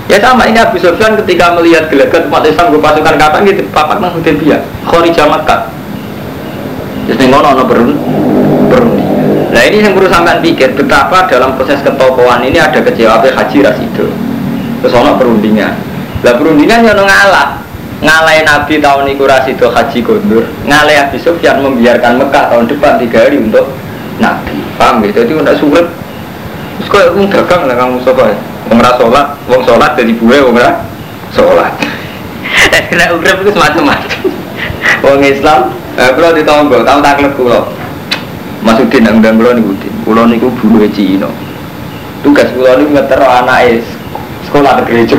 [0.08, 4.00] Ya sama ini Abu Sufyan ketika melihat gelagat umat Islam ke pasukan kapan gitu papak
[4.00, 4.56] nang Hudaybiyah,
[4.88, 5.68] Kharijah Makkah.
[7.04, 7.92] Terus ning ngono ono berun
[8.72, 9.04] berundi.
[9.52, 14.08] Nah ini yang perlu sampean pikir betapa dalam proses ketokohan ini ada kecewa haji rasido.
[14.80, 15.76] Terus ono perundingan.
[16.24, 17.60] Lah perundingan yang ngalah.
[17.98, 20.44] Ngalahin Nabi tahun itu rasido haji gondur.
[20.64, 23.76] Ngalahin Abu Sufyan membiarkan Mekah tahun depan tiga hari untuk
[24.16, 24.56] Nabi.
[24.80, 25.20] Paham gitu?
[25.20, 25.84] Jadi udah sulit.
[26.80, 28.36] Terus kok dagang lah kamu ya?
[28.68, 30.84] Wong ra sholat, wong sholat jadi buwe wong ra
[31.32, 31.72] sholat.
[32.72, 34.20] Dan kena urip itu semacam-macam.
[35.00, 37.72] Wong Islam, eh kalau di tonggo, tahu taklek kulo.
[38.60, 39.94] Masudin nang dan kulo niku din.
[40.04, 41.30] Kulo niku buruh Cina.
[42.20, 43.80] Tugas kulo niku ngetero anake
[44.50, 45.16] sekolah di gereja.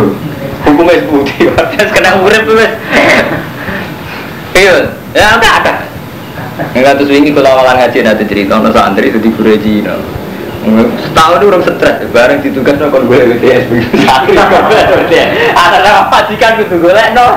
[0.67, 2.73] Hukumnya seputi, terus kena urip wis.
[4.53, 5.73] Iya, ya ada ada.
[6.75, 9.31] Enggak terus ini kalau awalan ngaji nanti cerita, no santri itu di
[9.63, 10.18] Cina.
[10.59, 13.71] Setahun itu orang stres, bareng ditugas no kon gue BTS
[15.55, 17.27] Ada nama majikan kudu gue no.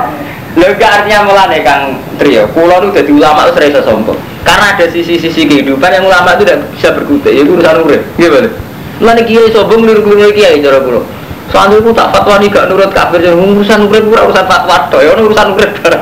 [0.53, 4.19] Lho artinya mulane Kang Trio, pulau itu jadi ulama itu serasa sombong.
[4.45, 8.05] Karena ada sisi-sisi kehidupan yang ulama itu tidak bisa berkutik, itu urusan urip.
[8.21, 8.53] Gimana?
[9.01, 11.01] Mulane kiai sombong niru-niru kiai cara pulau.
[11.49, 15.01] Soalnya aku tak fatwa nih gak nurut kafir, jadi urusan urip pura urusan fatwa toh,
[15.01, 16.01] ya urusan urip barang.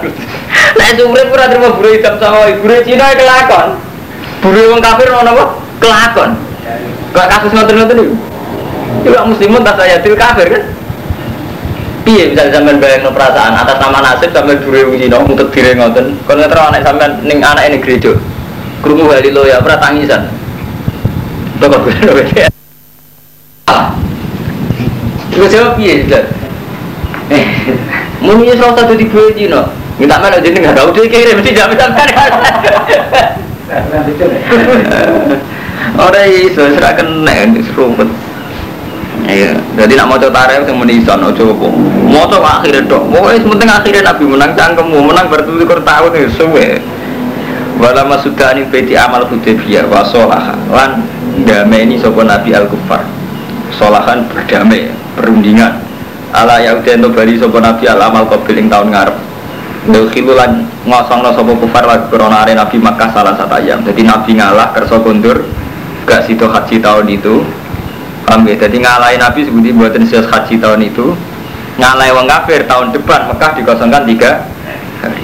[0.75, 3.79] Nah itu urip pura terima buru hitam sama ibu Cina kelakon.
[4.43, 5.45] Buru wong kafir ono apa?
[5.79, 6.31] Kelakon.
[7.11, 8.15] Kok kasus ngoten-ngoten niku.
[9.03, 10.63] Iku muslimun tas ayatil kafir kan?
[12.01, 16.15] Piye bisa sampean bayangno perasaan atas nama nasib sampean buru wong Cina mutet dire ngoten.
[16.23, 18.15] Kon ngetro anak sampean ning anak ini gereja.
[18.79, 20.31] Krungu haleluya ora tangisan.
[21.61, 21.93] Kok gue
[25.31, 26.27] Iku jawab piye, Ustaz?
[27.31, 27.47] Eh,
[28.19, 29.69] muni ora usah dadi gue Cina.
[29.99, 32.09] Minta mana jadi nggak tahu dia kirim mesti jam sampai.
[35.97, 38.09] Ora iso serak kena serumpet.
[39.21, 41.67] Iya, jadi nak mau coba tarik yang menisan, ojo apa.
[42.09, 46.81] Mau coba akhirnya dok, pokoknya sementing akhirnya nabi menang cangkemmu, menang bertutur tahun itu suwe.
[47.77, 51.05] Wala masukani beti amal hudaybiyah wa solaha lan
[51.45, 53.05] damai sopo nabi al kufar.
[53.77, 55.79] Solahan berdamai, perundingan.
[56.33, 59.17] Ala yaudhen bali sopo nabi al amal qabil ing tahun ngarep.
[59.85, 63.85] Dukhilu lan ngosong sopo kufar lagi corona nabi Makkah salah satu ayam.
[63.85, 65.60] Jadi nabi ngalah kerso kundur
[66.05, 67.45] gak situ haji tahun itu.
[68.25, 68.55] Paham ya?
[68.55, 71.13] Jadi ngalahin Nabi sebutin buatan sias haji tahun itu.
[71.79, 74.45] Ngalahin wong kafir tahun depan Mekah dikosongkan tiga
[75.01, 75.23] hari.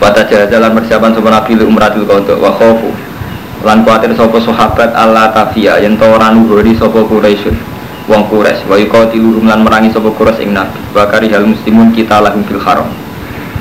[0.00, 2.88] Wata jalan persiapan sopan Nabi umratul kodok wa khofu
[3.60, 7.52] Lan kuatir sopo sahabat Allah tafiyah Yang toran uhuri sopo Quraisyun
[8.10, 8.66] Wong Quraisy.
[8.66, 10.82] Wa yuqatiluhum lan merangi sopo Quraisy ing Nabi.
[10.90, 12.90] Wa hal muslimun kita lahum fil haram.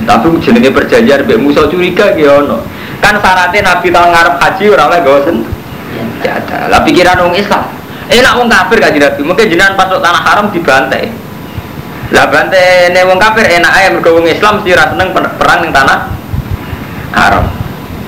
[0.10, 2.66] Tapi jenenge perjanjian Mbak Musa curiga ono.
[2.98, 5.02] Kan syaratnya Nabi tahun ngarep haji ora oleh
[6.00, 6.58] gawa senjata.
[6.72, 11.14] Lah pikiran wong Islam Enak wong kafir kan Nabi, mungkin jenengan pasok tanah haram dibantai.
[12.10, 15.70] Lah bantai ne wong kafir enak aja mergo wong Islam mesti ra seneng perang ning
[15.70, 16.10] tanah
[17.14, 17.46] haram.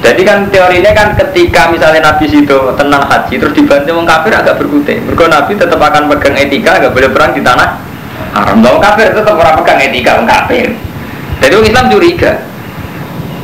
[0.01, 4.58] Jadi kan teorinya kan ketika misalnya Nabi situ tenang haji terus dibantai wong kafir agak
[4.58, 4.97] berkutik.
[5.06, 7.69] Mergo Nabi tetap akan pegang etika agak boleh perang di tanah
[8.34, 8.58] haram.
[8.58, 10.73] Wong kafir tetap orang pegang etika wong kafir.
[11.45, 12.41] Jadi wong Islam curiga.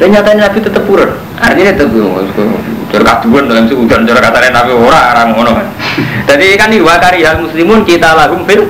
[0.02, 1.14] Dan nyatanya Nabi tetap purun.
[1.38, 1.94] Artinya tetap
[2.88, 5.52] Cara kaduan dalam seudan cara katanya nabi ora orang ngono.
[6.24, 8.64] Jadi kan ini wakari hal muslimun kita lagu fil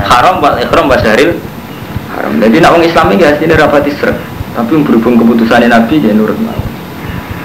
[0.00, 1.36] haram wal ikhram basyaril
[2.16, 2.32] haram.
[2.40, 4.16] Jadi nak orang Islam ini hasilnya rapat isra.
[4.56, 6.56] Tapi berhubung keputusan nabi ya nurut mau.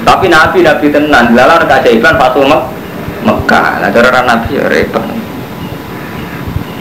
[0.08, 2.62] Tapi nabi nabi tenan lalar keajaiban Fatul Mek
[3.28, 3.84] Mekah.
[3.84, 5.04] Nah cara nabi ya repot.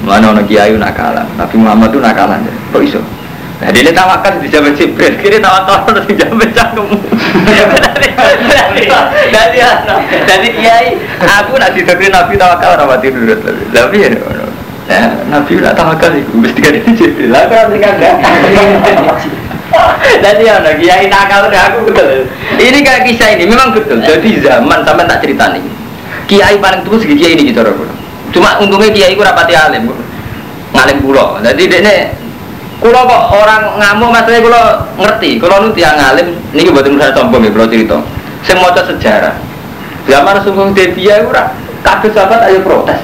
[0.00, 2.40] Mana orang kiai nakalan, tapi Muhammad itu nakalan.
[2.72, 3.04] Kok iso?
[3.60, 6.96] Nah, dia tawakan di zaman Jibril, kiri tawakal terus di zaman cangkem.
[9.28, 9.58] Jadi,
[10.24, 13.28] jadi kiai, aku nak didokter Nabi tawakal rawat tidur
[13.68, 14.08] Tapi ya,
[14.88, 17.36] nah, Nabi nak tawakal itu mesti kan itu Jibril.
[17.36, 18.00] Lah kan kan
[20.00, 22.24] Jadi ya, kiai nakal aku betul.
[22.56, 24.00] Ini kayak kisah ini memang betul.
[24.00, 25.60] Jadi zaman sampai tak cerita nih.
[26.24, 27.60] Kiai paling tua segi kiai ini gitu
[28.32, 29.92] Cuma untungnya kiai itu rapati alim,
[30.72, 31.36] ngalim pulau.
[31.44, 32.08] Jadi dia
[32.80, 34.62] Kulo kok orang ngamuk maksudnya kulo
[34.96, 38.00] ngerti, kulo nu tiang ngalim, ini buat saya sombong ya, kulo cerita.
[38.40, 39.36] Saya mau sejarah.
[40.08, 41.52] Zaman Rasulullah Debia ora
[41.84, 42.96] kabeh sahabat ayo protes.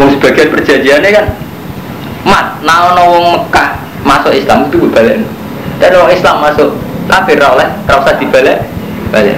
[0.00, 1.26] Wong sebagian perjanjiannya kan
[2.24, 5.20] mat nah wong Mekah masuk Islam itu balik.
[5.76, 6.68] Dan orang Islam masuk
[7.04, 8.64] kafir oleh ora dibalik
[9.12, 9.36] balik.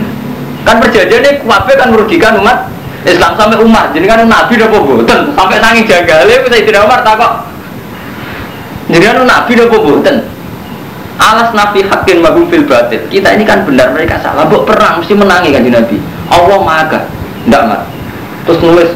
[0.63, 2.71] Kan perjanjiannya kuwabe kan merugikan umat
[3.03, 3.91] Islam sampai Umar.
[3.91, 7.56] Jadi kan Nabi udah boboten sampai nangis jagale saya tidak Umar takok
[8.87, 10.17] jadi anu nabi apa boten?
[11.17, 13.03] Alas nabi hakin magum fil batil.
[13.11, 14.47] Kita ini kan benar mereka salah.
[14.47, 15.99] Buk perang mesti menangi kan nabi.
[16.31, 17.03] Allah maha
[17.47, 17.83] Tidak mat.
[18.47, 18.91] Terus nulis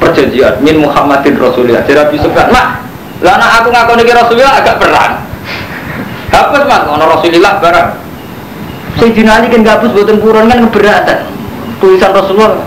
[0.00, 1.84] perjanjian min Muhammadin Rasulullah.
[1.84, 2.84] Jadi Nabi Sufyan, mak,
[3.24, 5.12] lana aku ngaku nih Rasulullah agak perang.
[6.32, 7.88] Hapus mak, ono Rasulullah barang.
[9.00, 11.18] Sayyidina Ali kan gabus buatan kurun kan keberatan.
[11.80, 12.64] Tulisan Rasulullah.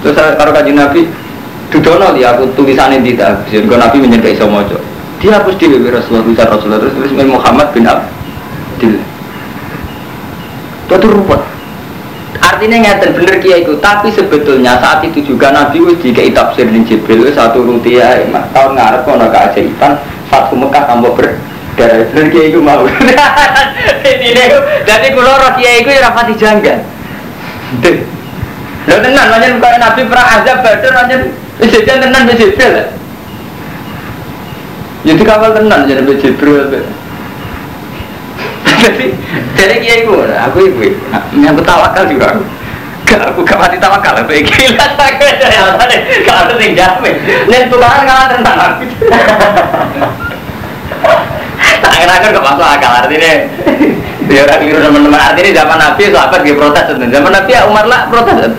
[0.00, 1.00] Terus kalau kaji Nabi,
[1.68, 3.44] dudono dia aku tulisan ini tidak.
[3.48, 4.64] Jadi Nabi menyertai semua
[5.20, 8.96] dia hapus di Rasulullah bisa Rasulullah terus tulis Muhammad bin Abdul.
[10.88, 11.42] Itu ruwet.
[12.40, 13.76] Artinya ngeten bener kia itu.
[13.84, 18.16] Tapi sebetulnya saat itu juga Nabi wis jika tafsir di Jibril satu ruti ya
[18.56, 20.00] tahun ngarep kono keajaiban
[20.32, 21.36] satu Mekah tambah ber
[21.76, 22.88] dari bener kia itu mau.
[24.08, 24.42] Ini
[24.88, 26.80] jadi kalau roh kia itu ya rapati janggal.
[28.88, 31.20] Lalu tenan, macam bukan Nabi perang azab badar, macam
[31.60, 32.99] Bisa tenan Jibril
[35.00, 36.68] Ya kawal tenan jadi be Jibril.
[38.80, 39.12] Jadi
[39.56, 40.80] dari kiai gue, aku ibu,
[41.36, 42.36] yang tawakal juga.
[43.04, 45.36] Gak aku gak mati tawakal, apa gila sakit.
[46.24, 47.14] Kalau sing jamin,
[47.50, 48.84] nih tukaran kalah tentang aku.
[51.80, 53.32] Tangan-tangan gak masuk akal artinya.
[54.30, 58.06] Ya orang keliru teman-teman artinya zaman Nabi sahabat dia protes zaman Nabi ya Umar lah
[58.06, 58.54] protes.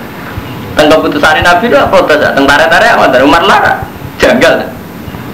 [0.75, 2.19] Tentang keputusan Nabi itu protes.
[2.19, 3.79] Tentang tarik-tarik Umar lah
[4.19, 4.80] janggal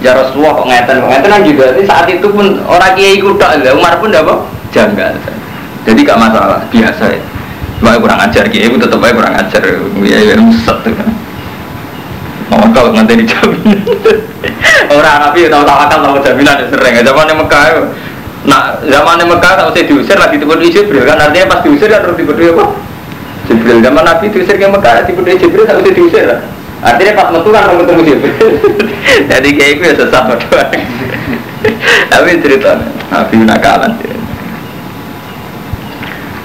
[0.04, 3.48] ya Rasulullah kok ngeten kok ngeten kan juga ini saat itu pun orang kiai kuda
[3.74, 4.36] Umar pun apa
[4.70, 5.14] janggal
[5.88, 7.22] jadi gak masalah biasa ya
[7.78, 9.62] Makanya kurang ajar, kiai itu tetap aja kurang ajar.
[10.02, 10.94] Ya, ya, muset tuh.
[12.48, 13.86] Mau kalau nanti dijamin.
[14.88, 16.94] Orang Nabi tahu tawakal tahu jaminan ya sering.
[17.04, 17.82] Zaman Mekah, ya.
[18.48, 22.08] nah zaman Mekah tak usah diusir lagi tiba di Jibril kan artinya pas diusir kan
[22.08, 22.66] terus tiba apa?
[23.52, 26.40] Jibril zaman Nabi diusir ke Mekah tiba Jibril usah diusir lah.
[26.84, 28.50] Artinya pas metu kan mau ketemu Jibril.
[29.32, 30.72] Jadi kayak itu ya sesat doang.
[32.14, 32.72] Tapi cerita
[33.10, 33.92] Nabi nakalan.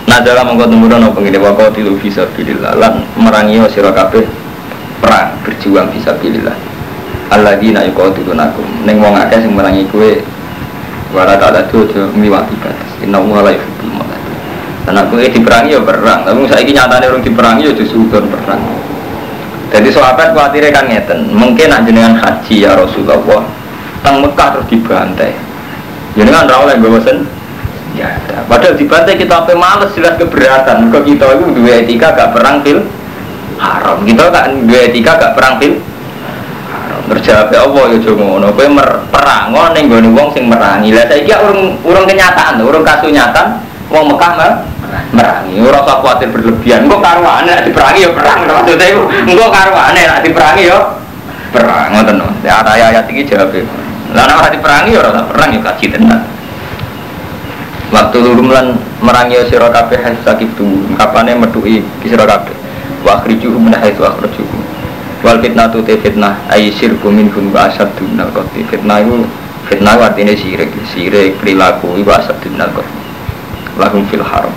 [0.09, 4.29] Nah dalam mengkau temurun apa ini wakau tilu bisa pilih lan merangi sira kabeh
[5.01, 6.45] perang berjuang bisa pilih
[7.33, 10.21] Allah di nak kau tilu nakum neng wong akeh sing merangi kue
[11.17, 14.37] wala tak ada tuh miwati batas inna wala yuhibbul mu'tadin
[14.85, 18.61] dan aku ini diperangi ya perang tapi saya ini nyatanya orang diperangi ya justru perang
[19.73, 23.41] jadi sahabat khawatirnya kan ngeten mungkin nak jenengan haji ya Rasulullah
[24.05, 25.33] tang Mekah terus dibantai
[26.13, 27.25] jenengan rawol yang bosen
[27.97, 28.45] ya ada.
[28.49, 30.89] Padahal dibantai kita apa males jelas keberatan.
[30.89, 32.81] Kok kita itu dua etika gak perang fil
[33.61, 34.05] haram.
[34.05, 35.81] Kita gak dua etika gak perang fil
[36.73, 37.01] haram.
[37.13, 38.49] Terjawab Allah ya jomo ngono.
[38.57, 38.69] Kowe
[39.13, 40.93] perang ning gone wong sing merangi.
[40.93, 43.61] Lah saiki urung urung kenyataan, urung kasunyatan
[43.93, 44.53] wong Mekah mah
[45.13, 45.61] merangi.
[45.61, 46.87] Ora usah kuatir berlebihan.
[46.87, 48.39] Engko karuane nek diperangi ya perang.
[48.45, 50.79] Maksudnya itu engko karuane nek diperangi ya
[51.53, 52.17] perang ngoten.
[52.45, 53.55] Ya ayat iki jawab.
[54.13, 56.23] Lah nek ora diperangi ya ora perang ya kaji tenan
[57.93, 60.65] waktu lurum lan merangi sira kabeh sakit tu
[60.97, 62.57] kapane medui sira kabeh
[63.05, 64.59] wa akhrijuhu min haitsu akhrajuhu
[65.21, 69.29] wal fitnatu te fitnah ay sirku minhum wa asaddu minal qatl fitnah itu
[69.69, 72.97] fitnah artinya sirik sirik perilaku itu asaddu minal qatl
[73.77, 74.51] lahum fil haram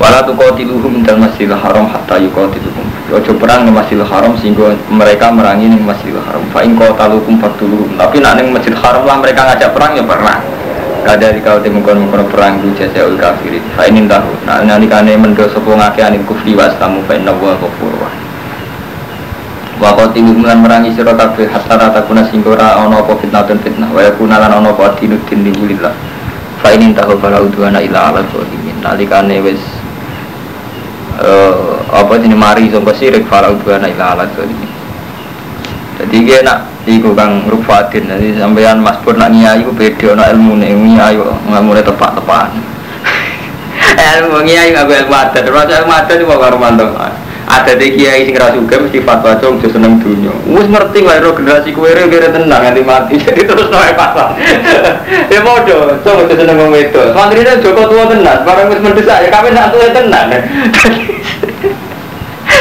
[0.00, 2.88] wala tuqatiluhum dal masjidil haram hatta yuqatiluhum.
[3.12, 6.40] Ojo perang di masjidil haram sehingga mereka merangi di masjidil haram.
[6.48, 10.40] Fa in qatalukum fatuluhum tapi nak ning masjidil haram lah mereka ngajak perang ya perang.
[11.00, 13.60] Kada di kau temu kono kono perang du jasa ul kafirin.
[13.76, 17.52] Fa inin tahu nah nalikane mendo sapa ngake anil kufri was tamu fa inna wa
[17.60, 18.08] ghafur wa
[19.80, 23.56] wa qatiluhum lan merangi sira kabeh hatta rata kuna sehingga ora ana apa fitnah dan
[23.64, 25.92] fitnah wa yakuna lan ana apa dinud din lillah
[26.60, 28.76] fa inin tahu fala udwana ila ala zalimin.
[28.84, 29.60] Nalikane wis
[31.20, 34.66] uh, apa jenis mari sangka sirik falau dua naik lalat ini
[36.00, 40.32] jadi dia nak iku kang rufatin jadi sampean mas pur nak nyai ku beda nak
[40.32, 41.16] ilmu nih nyai
[41.60, 42.48] ilmu nih tepat tepat
[44.20, 46.88] ilmu nyai nggak ilmu adat terus ilmu adat itu baru mantap
[47.50, 51.18] ada deh kiai sing rasu juga mesti fatwa cung tuh seneng dunia mus ngerti lah
[51.18, 54.38] roh generasi kue re kira tenang nanti mati jadi terus naik pasang
[55.34, 59.26] ya bodoh cung tuh seneng ngomong itu santri dan joko tua tenang barang mus mendesak
[59.26, 60.28] ya kami nak tua tenang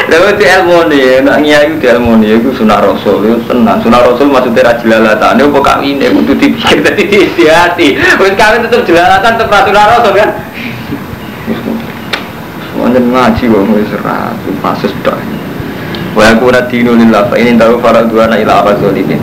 [0.09, 3.81] Lalu di ilmu nih, nak ngiayu di ilmu nih, itu sunnah rasul, itu tenang.
[3.81, 7.87] Sunnah rasul maksudnya rajilalatan, itu kok kawin ini, itu dipikir tadi di hati.
[7.97, 10.29] Terus kawin tetap jelalatan, tetap rasulullah rasul kan?
[12.89, 14.33] Wonten ngaji wong wis ora
[14.65, 15.13] pasus tok.
[16.17, 19.21] Wa aku ora dinu lillah fa ini tahu para dua na ila apa zalimin.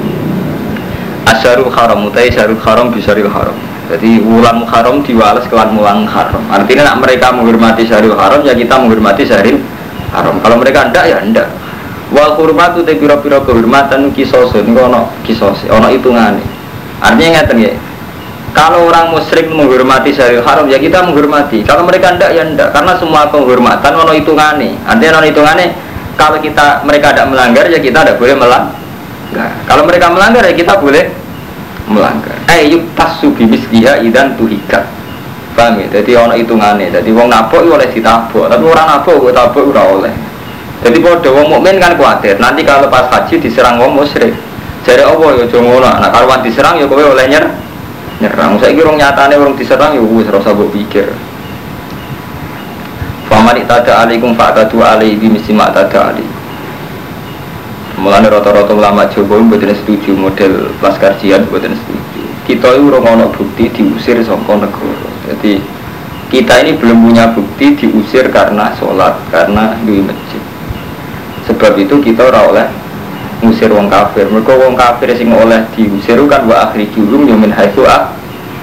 [1.27, 3.59] Asyarul haram utai syarul haram bisaril haram.
[3.91, 6.47] Jadi wulan haram diwales kelan mulang haram.
[6.47, 9.59] Artinya nak mereka menghormati syarul haram ya kita menghormati syaril
[10.15, 10.39] haram.
[10.39, 11.51] Kalau mereka ndak ya ndak.
[12.15, 16.39] Wal hurmatu te pira-pira kehormatan kisosun ono kisos ono hitungane.
[17.03, 17.75] Artinya ngeten ya.
[18.57, 21.61] Kalau orang musyrik menghormati syaril haram ya kita menghormati.
[21.61, 24.81] Kalau mereka ndak ya ndak karena semua penghormatan ono hitungane.
[24.89, 25.77] Artinya ono hitungane
[26.17, 28.73] kalau kita mereka tidak melanggar ya kita tidak boleh melanggar.
[29.69, 31.05] Kalau mereka melanggar ya kita boleh
[31.85, 32.33] melanggar.
[32.49, 34.89] Eh yuk tasu bibis dia idan tuhikat.
[35.53, 36.01] Paham ya?
[36.01, 36.89] Jadi ono hitungane.
[36.89, 40.15] Jadi wong nabok itu oleh ditabok, tapi orang nabok gue tabok ora oleh.
[40.81, 44.33] Jadi kalau wong mukmin kan khawatir nanti kalau pas haji diserang wong musyrik.
[44.89, 45.91] Jadi apa ya jangan ngono.
[46.01, 47.45] Nah kalau diserang ya kowe oleh nyer
[48.21, 48.57] nyerang.
[48.61, 51.09] Saya kira nyatane orang diserang ya wis rasa mbok pikir.
[53.27, 56.35] Faman tada alaikum fa'tadu alaihi bimisi ma tada alaihi.
[57.97, 62.23] Mulane rata-rata ulama Jawa mboten setuju model laskar jihad mboten setuju.
[62.45, 65.11] Kita itu ora ono bukti diusir saka negara.
[65.27, 65.59] Jadi
[66.31, 70.43] kita ini belum punya bukti diusir karena sholat, karena di masjid.
[71.51, 72.67] Sebab itu kita ora oleh
[73.47, 74.27] ngusir wong kafir.
[74.27, 78.11] Mereka wong kafir sing oleh diusir kan wa akhri jurum yamin haitsu ah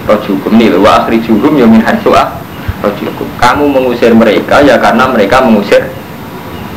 [0.04, 2.36] rojukum nih wa akhri jurum yamin haitsu ah
[2.84, 3.26] rojukum.
[3.40, 5.88] Kamu mengusir mereka ya karena mereka mengusir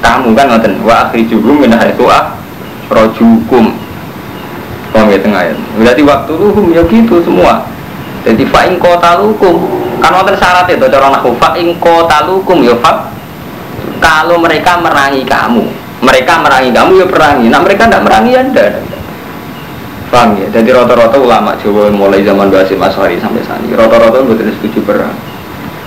[0.00, 2.38] kamu kan ngoten wa akhri jurum min haitsu ah
[2.88, 3.74] rojukum.
[4.94, 5.54] Paham ya tengah ya?
[5.76, 7.66] Berarti waktu luhum ya gitu semua.
[8.22, 9.66] Jadi fa'in kota lukum
[10.02, 13.06] kan wonten syarat itu cara nahu fa'in kota lukum ya fa
[14.02, 15.62] kalau mereka merangi kamu
[16.06, 18.66] mereka merangi kamu ya perangi nah mereka tidak merangi anda
[20.06, 20.46] Paham ya?
[20.54, 25.14] Jadi rata-rata ulama Jawa mulai zaman Basim Ashari sampai saat rata-rata betul setuju perang.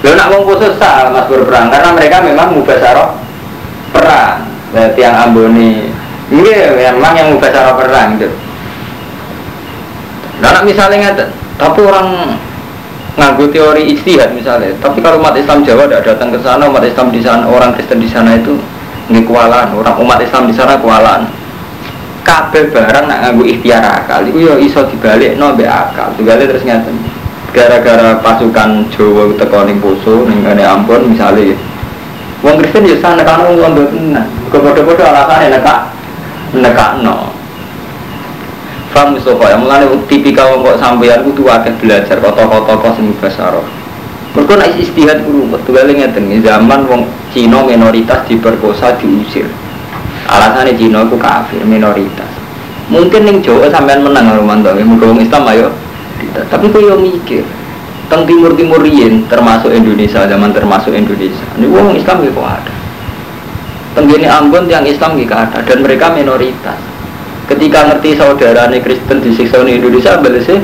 [0.04, 3.16] Lo nak mau khusus sah mas berperang karena mereka memang mubasaro
[3.96, 4.44] perang.
[4.76, 5.88] Berarti yang Amboni
[6.30, 8.36] ini memang yang mubasaro perang gitu.
[10.40, 11.16] Nah, nak misalnya
[11.60, 12.40] tapi orang
[13.20, 14.72] nganggu teori istihad misalnya.
[14.80, 18.00] Tapi kalau umat Islam Jawa tidak datang ke sana, umat Islam di sana, orang Kristen
[18.00, 18.56] di sana itu
[19.10, 21.26] nggak kualan, orang umat Islam di sana kualan
[22.22, 26.62] kabeh barang nak nganggo ikhtiar akal iku yo iso dibalik no be akal dibalik terus
[26.62, 26.94] ngeten
[27.50, 31.58] gara-gara pasukan Jawa teko ning poso ning kene Ambon misalnya
[32.40, 34.24] Wong Kristen ya sana kan wong londo tenan.
[34.48, 35.92] Kebodo-bodo alasane nekak
[36.56, 37.36] nekakno.
[38.96, 43.68] Faham Mustafa ya mulane tipikal wong kok sampeyan kudu akeh belajar kota-kota sing basaro.
[44.32, 49.46] Mergo nek istihad kudu tugale ngeten zaman wong Cina minoritas diperkosa diusir.
[50.30, 52.30] Alasannya Cina itu kafir minoritas.
[52.90, 55.70] Mungkin yang Jawa sampean menang Romanto ya mungkin Islam ayo.
[56.50, 57.46] Tapi kau yang mikir
[58.10, 61.46] teng timur timur rien termasuk Indonesia zaman termasuk Indonesia.
[61.62, 62.74] Ini wong Islam gitu ada.
[63.94, 65.62] Tenggini Ambon yang Islam gitu ada.
[65.62, 66.78] Dan mereka minoritas.
[67.46, 70.60] Ketika ngerti saudara nih Kristen disiksa di Indonesia sih.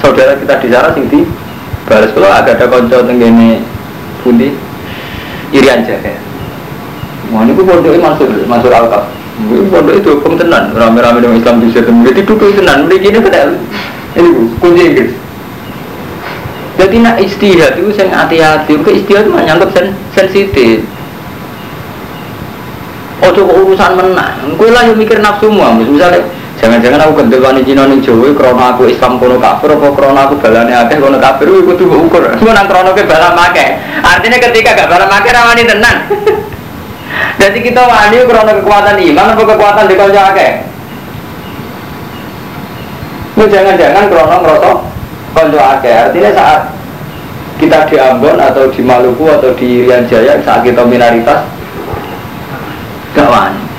[0.00, 1.20] Saudara kita di sana sing di
[1.84, 2.08] balas.
[2.16, 3.60] Kalau agak ada konco tenggini
[4.24, 4.71] pundi
[5.52, 6.16] Irian Jaya
[7.32, 9.08] Wah ini pondoknya masuk masuk alkaf.
[9.40, 10.68] Ini pondok itu hukum tenan.
[10.76, 12.04] Rame-rame dengan Islam di sini.
[12.04, 12.84] Jadi duduk tenan.
[12.84, 13.56] Mereka ini kan
[14.20, 14.28] ini
[14.60, 15.12] kunci Inggris.
[16.76, 18.76] Jadi nak istihad itu saya hati-hati.
[18.84, 20.84] Ke istihad itu menyangkut sen sensitif.
[23.32, 24.60] Coba urusan menang.
[24.60, 25.72] Kue lah yang mikir nafsu semua.
[25.72, 26.20] Misalnya
[26.60, 30.34] jangan-jangan aku gendel wani Cina ning Jawa krana aku Islam kono kafir apa krana aku
[30.36, 32.24] balane akeh kono kafir iku kudu ukur.
[32.44, 33.68] Mun krana ke balam akeh.
[34.02, 35.96] Artinya ketika gak balam akeh rawani tenan.
[37.40, 40.50] Jadi kita wani karena kekuatan iman atau kekuatan di akeh?
[43.32, 44.78] Ini jangan-jangan karena ngerosok
[45.32, 45.94] kolja akeh.
[46.08, 46.60] Artinya saat
[47.56, 51.46] kita di Ambon atau di Maluku atau di Rian Jaya saat kita minoritas
[53.16, 53.71] gak wani.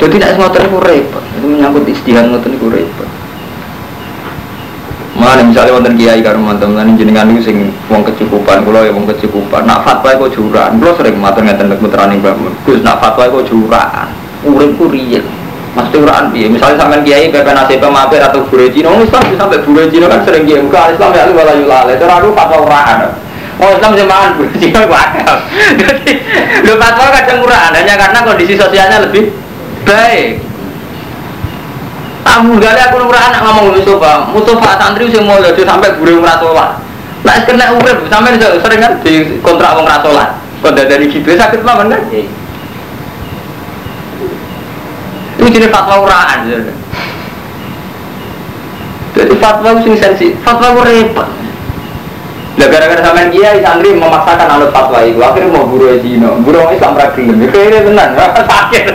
[0.00, 1.24] Jadi tidak semua itu repot.
[1.36, 3.08] Itu menyangkut istihad ngoten itu repot.
[5.20, 9.68] Mana misalnya wonten kiai karo mantan jenengan niku sing wong kecukupan, kula ya wong kecukupan.
[9.68, 10.80] Nak fatwa iku jurakan.
[10.80, 12.56] Kula sering matur ngeten nek putrane Mun.
[12.64, 14.08] Gus nak fatwa iku jurakan.
[14.48, 15.28] Uripku riyen.
[15.70, 16.48] Mesti uraan piye?
[16.50, 20.24] Misalnya sampean kiai pepe nasib mampir atau bure Cina, wong Islam sampai bure Cina kan
[20.24, 21.92] sering kiai muka Islam ya wala yulale.
[22.00, 22.96] Terus aku fatwa uraan.
[23.60, 25.36] Oh Islam jemaah bure Cina ku akal.
[25.84, 26.12] Jadi
[26.64, 29.49] lu fatwa kadang uraan hanya karena kondisi sosialnya lebih
[29.86, 30.42] baik.
[32.20, 34.12] Tamu gale aku ora anak ngomong Mustafa.
[34.30, 36.70] Mustafa santri sing mau jadi sampai guru ora sholat.
[37.20, 40.36] Lah kena urip sampai sering kan di kontrak wong sholat.
[40.60, 42.00] Kok dari gitu sakit mawon kan?
[45.40, 46.52] Ini jenis fatwa uraan.
[49.16, 51.24] Jadi fatwa sing sensi, fatwa repot.
[52.60, 56.92] Lah gara-gara sampean kiai santri memaksakan anut fatwa itu, akhirnya mau guru Cina, guru Islam
[56.92, 57.48] ra gelem.
[57.48, 58.92] Kene tenan, sakit.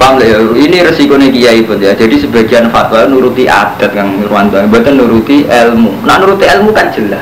[0.00, 0.40] Paham ya?
[0.40, 1.92] Ini resikonya kiai pun ya.
[1.92, 5.92] Jadi sebagian fatwa nuruti adat yang Nurwanto, bukan nuruti ilmu.
[6.08, 7.20] Nah nuruti ilmu kan jelas.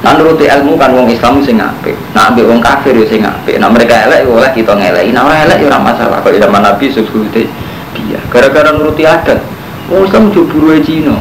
[0.00, 1.92] Nah nuruti ilmu kan wong Islam sing apik.
[2.16, 3.60] Nah ambil wong kafir ya sing apik.
[3.60, 5.12] Nah mereka elek ya oleh kita ngelek.
[5.12, 6.18] Nah orang elek ya ora masalah.
[6.24, 7.44] Kalau zaman Nabi subsidi
[7.92, 8.20] dia.
[8.32, 9.44] Gara-gara nuruti adat.
[9.92, 11.20] Wong Islam jo buruhe Cina.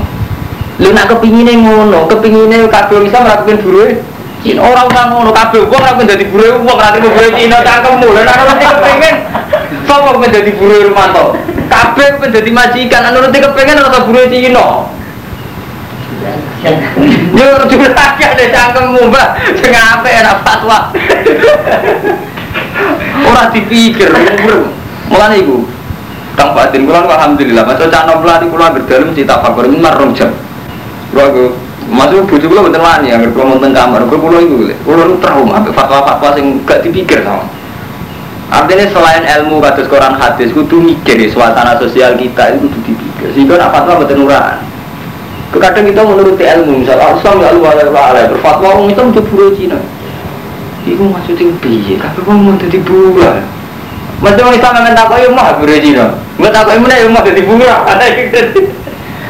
[0.80, 3.90] Lu nak kepingine ngono, kepingine kabeh Islam ora kepengin buruhe
[4.40, 8.08] Cina orang orang ngono kabeh wong ora menjadi buruhe wong ora buruhe Cina cangkemmu.
[8.16, 9.16] Nek ora kepengin
[9.90, 11.38] Sopo menjadi buruh Rumanto?
[11.70, 14.88] Kabeh menjadi majikan, anu nanti kepengen rasa buruh Cina.
[17.36, 19.30] Yo lagi ada cangkemmu, Mbak.
[19.60, 20.94] Sing apik enak fatwa.
[23.24, 24.10] Ora dipikir,
[25.12, 25.68] mulane iku.
[26.34, 30.34] Kang Fatin kula alhamdulillah, masa cak nom lali kula berdalem cita fakir marung jam.
[31.14, 31.30] Kula
[31.94, 36.34] masuk bojo kula mboten wani, anggere kula wonten kamar, kula kula iku kula trauma fatwa-fatwa
[36.34, 37.46] sing gak dipikir sama.
[38.54, 43.34] Artinya selain ilmu kados Quran hadis kudu mikir ya, suasana sosial kita itu kudu dipikir.
[43.34, 44.62] Sehingga nak fatwa mboten uraan.
[45.54, 49.78] Kadang kita menuruti ilmu, misal Islam ya Allah ala berfatwa orang itu untuk buru Cina.
[50.86, 51.98] Iku maksudnya piye?
[51.98, 53.42] Tapi kok mau jadi buruh?
[54.22, 56.06] Mesti orang Islam yang tak kau mah buru Cina.
[56.38, 57.70] Tak kau mana yang mau jadi buruh?
[57.90, 58.70] Ada gitu.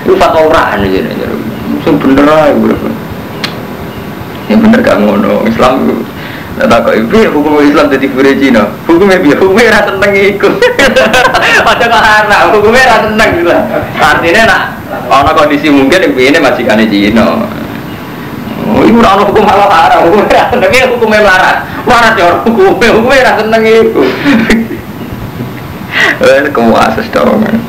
[0.03, 1.28] Itu fatwa uraan aja nih.
[1.84, 2.80] Sing bener aja bener.
[4.51, 5.43] Yang bener gak ngono.
[5.47, 5.74] Islam
[6.53, 8.69] Nah, tak kok ibu hukum Islam jadi gure Cina.
[8.85, 10.53] Hukumnya biar hukumnya rasa seneng ikut.
[11.73, 13.53] Ada kok anak hukumnya rasa seneng gitu.
[13.97, 14.61] Artinya nak
[15.09, 17.41] ono kondisi mungkin ibu ini masih kane Cina.
[18.63, 21.57] Oh, ibu orang hukum halal haram, hukumnya rasa seneng hukumnya melarat.
[21.89, 24.09] Melarat ya hukumnya hukumnya rasa seneng ikut.
[25.93, 27.61] Eh, kuasa dorongan.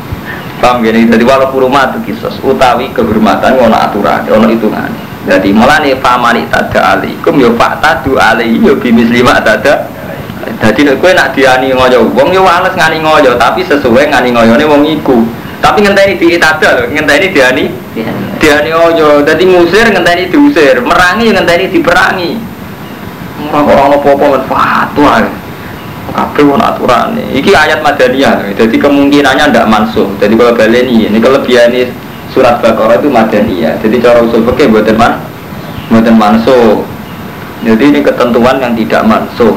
[0.56, 4.88] Paham gini, jadi walau rumah itu kisos utawi kehormatan ono aturan, ono hitungan.
[5.24, 9.88] Jadi mulane famani tada alaikum yo fatadu alaihi yo bimis lima tada.
[10.60, 14.64] Jadi nek kowe nak diani ngoyo wong yo wales ngani ngoyo, tapi sesuai ngani ngoyone
[14.68, 15.24] wong iku.
[15.64, 17.64] Tapi ngenteni diitada lho, ngenteni diani
[18.36, 19.24] diani ngoyo.
[19.24, 22.32] Dadi ngusir ngenteni diusir, merangi ngenteni diperangi.
[23.48, 25.14] Ora ora apa-apa men fatwa.
[26.14, 27.24] Kabeh ono aturane.
[27.32, 28.54] Iki ayat Madaniyah.
[28.54, 30.06] Jadi kemungkinannya ndak mansuh.
[30.20, 31.90] Jadi kalau baleni ini kelebihan ini
[32.34, 33.78] surat Baqarah itu Madaniyah.
[33.78, 35.22] Jadi cara usul fikih mboten man
[35.88, 36.82] mboten mansuh.
[37.62, 39.54] Jadi ini ketentuan yang tidak mansuh.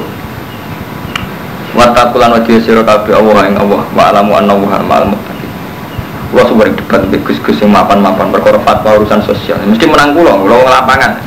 [1.74, 5.50] Watakulan wajib sira kabeh Allah ing Allah wa alamu anna wa ma'al muttaqin.
[6.32, 9.58] Wah sumber debat Gus-gus sing mapan-mapan perkara fatwa urusan sosial.
[9.66, 11.18] Mesti menang kula wong lapangan.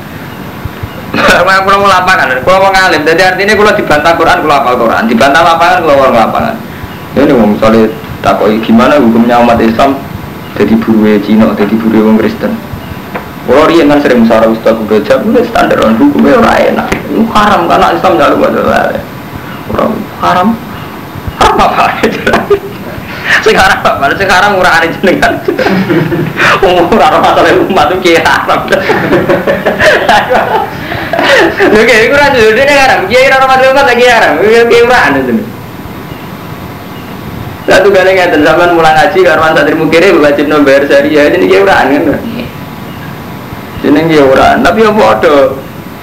[1.11, 3.03] Memang kula wong lapangan, kula wong alim.
[3.03, 5.03] Jadi artinya kula dibantah Quran, kula hafal Quran.
[5.11, 6.55] Dibantah lapangan, kula wong lapangan.
[7.19, 7.91] Ini wong misalnya
[8.23, 9.99] takoi gimana hukumnya umat Islam
[10.59, 12.53] jadi buruwe Cina, jadi buruwe wong Kristen.
[13.51, 16.87] Kalau dia kan sering musara Ustaz udah jam, udah standar on hukumnya orang enak.
[17.11, 18.49] Itu haram karena Islam tidak lupa
[19.71, 19.93] Orang
[20.23, 20.49] haram,
[21.39, 21.85] haram apa?
[23.47, 24.07] sekarang apa?
[24.15, 25.41] Sekarang murah hari jenengan.
[26.63, 28.61] Umur orang masalah umat itu kiai haram.
[31.71, 33.01] Oke, rasa dulu dia haram.
[33.11, 34.33] Kiai orang masalah umat lagi haram.
[34.43, 35.60] Kiai murah ada sini.
[37.69, 41.85] Satu kali nggak zaman mulai ngaji karwan santri mukire wajib nomor syariah ini kiai murah
[41.85, 42.17] kan.
[43.85, 44.57] Jeneng kiai murah.
[44.65, 45.37] Tapi apa ada?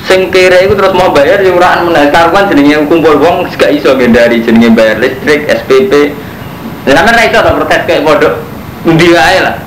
[0.08, 3.92] Sing kere itu terus mau bayar yang murah meneh karuan jenenge kumpul wong gak iso
[3.98, 6.16] ngendari jenenge bayar listrik, SPP,
[6.88, 8.34] namanya ra iso to protes kayak bodoh.
[8.88, 9.58] Undi wae lah.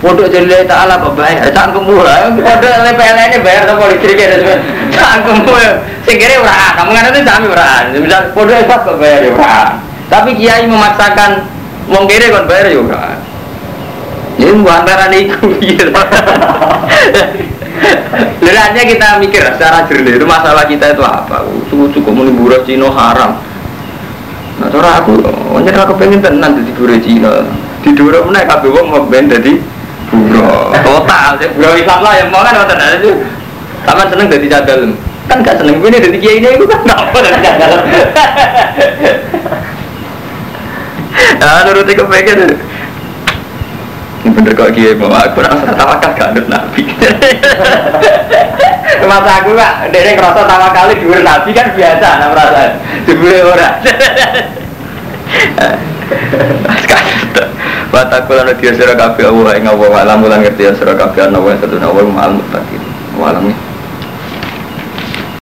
[0.00, 1.50] Bodoh jadi ta'ala apa bayar?
[1.52, 2.30] Cangkem murah.
[2.32, 4.56] Bodoh LPLN ini bayar sama listrik ya.
[4.94, 5.84] Cangkem murah.
[6.08, 7.84] Sing kere ora, kamu kan itu sami ora.
[7.92, 9.91] Misal bodoh kok bayar ya ora.
[10.12, 11.48] Tapi kiai memaksakan
[11.88, 13.16] wong kere kon bayar ya ora.
[14.36, 15.88] Ini antara niku gitu.
[18.92, 21.48] Kita mikir secara jernih itu masalah kita itu apa?
[21.72, 23.40] Cukup cukup muni buruh Cina haram.
[24.60, 25.16] Nah, cara aku,
[25.56, 27.32] hanya aku pengen tenan jadi buruh Cina.
[27.80, 29.56] Di dua mana kabeh wong mau ben jadi
[30.12, 30.76] buruh.
[30.76, 33.24] Total, buruh Islam lah yang mau kan wonten itu.
[33.88, 34.80] Taman seneng jadi cadal.
[35.30, 37.72] Kan gak seneng ini jadi kiai ini itu kan apa jadi cadal.
[41.40, 42.40] Nah, nuruti kepengen.
[44.22, 46.86] Ini bener kok kiai mau aku rasa tawakal gak ada nabi.
[49.02, 53.82] Masa aku kak, dia ngerasa tawakal di nabi kan biasa, nah merasa dibeli orang.
[57.90, 61.58] Wataku lan dia sira kabeh Allah ing Allah alam lan ngerti sira kabeh ana wa
[61.58, 62.82] satuna wa ma'al muttaqin.
[63.18, 63.50] Wa alam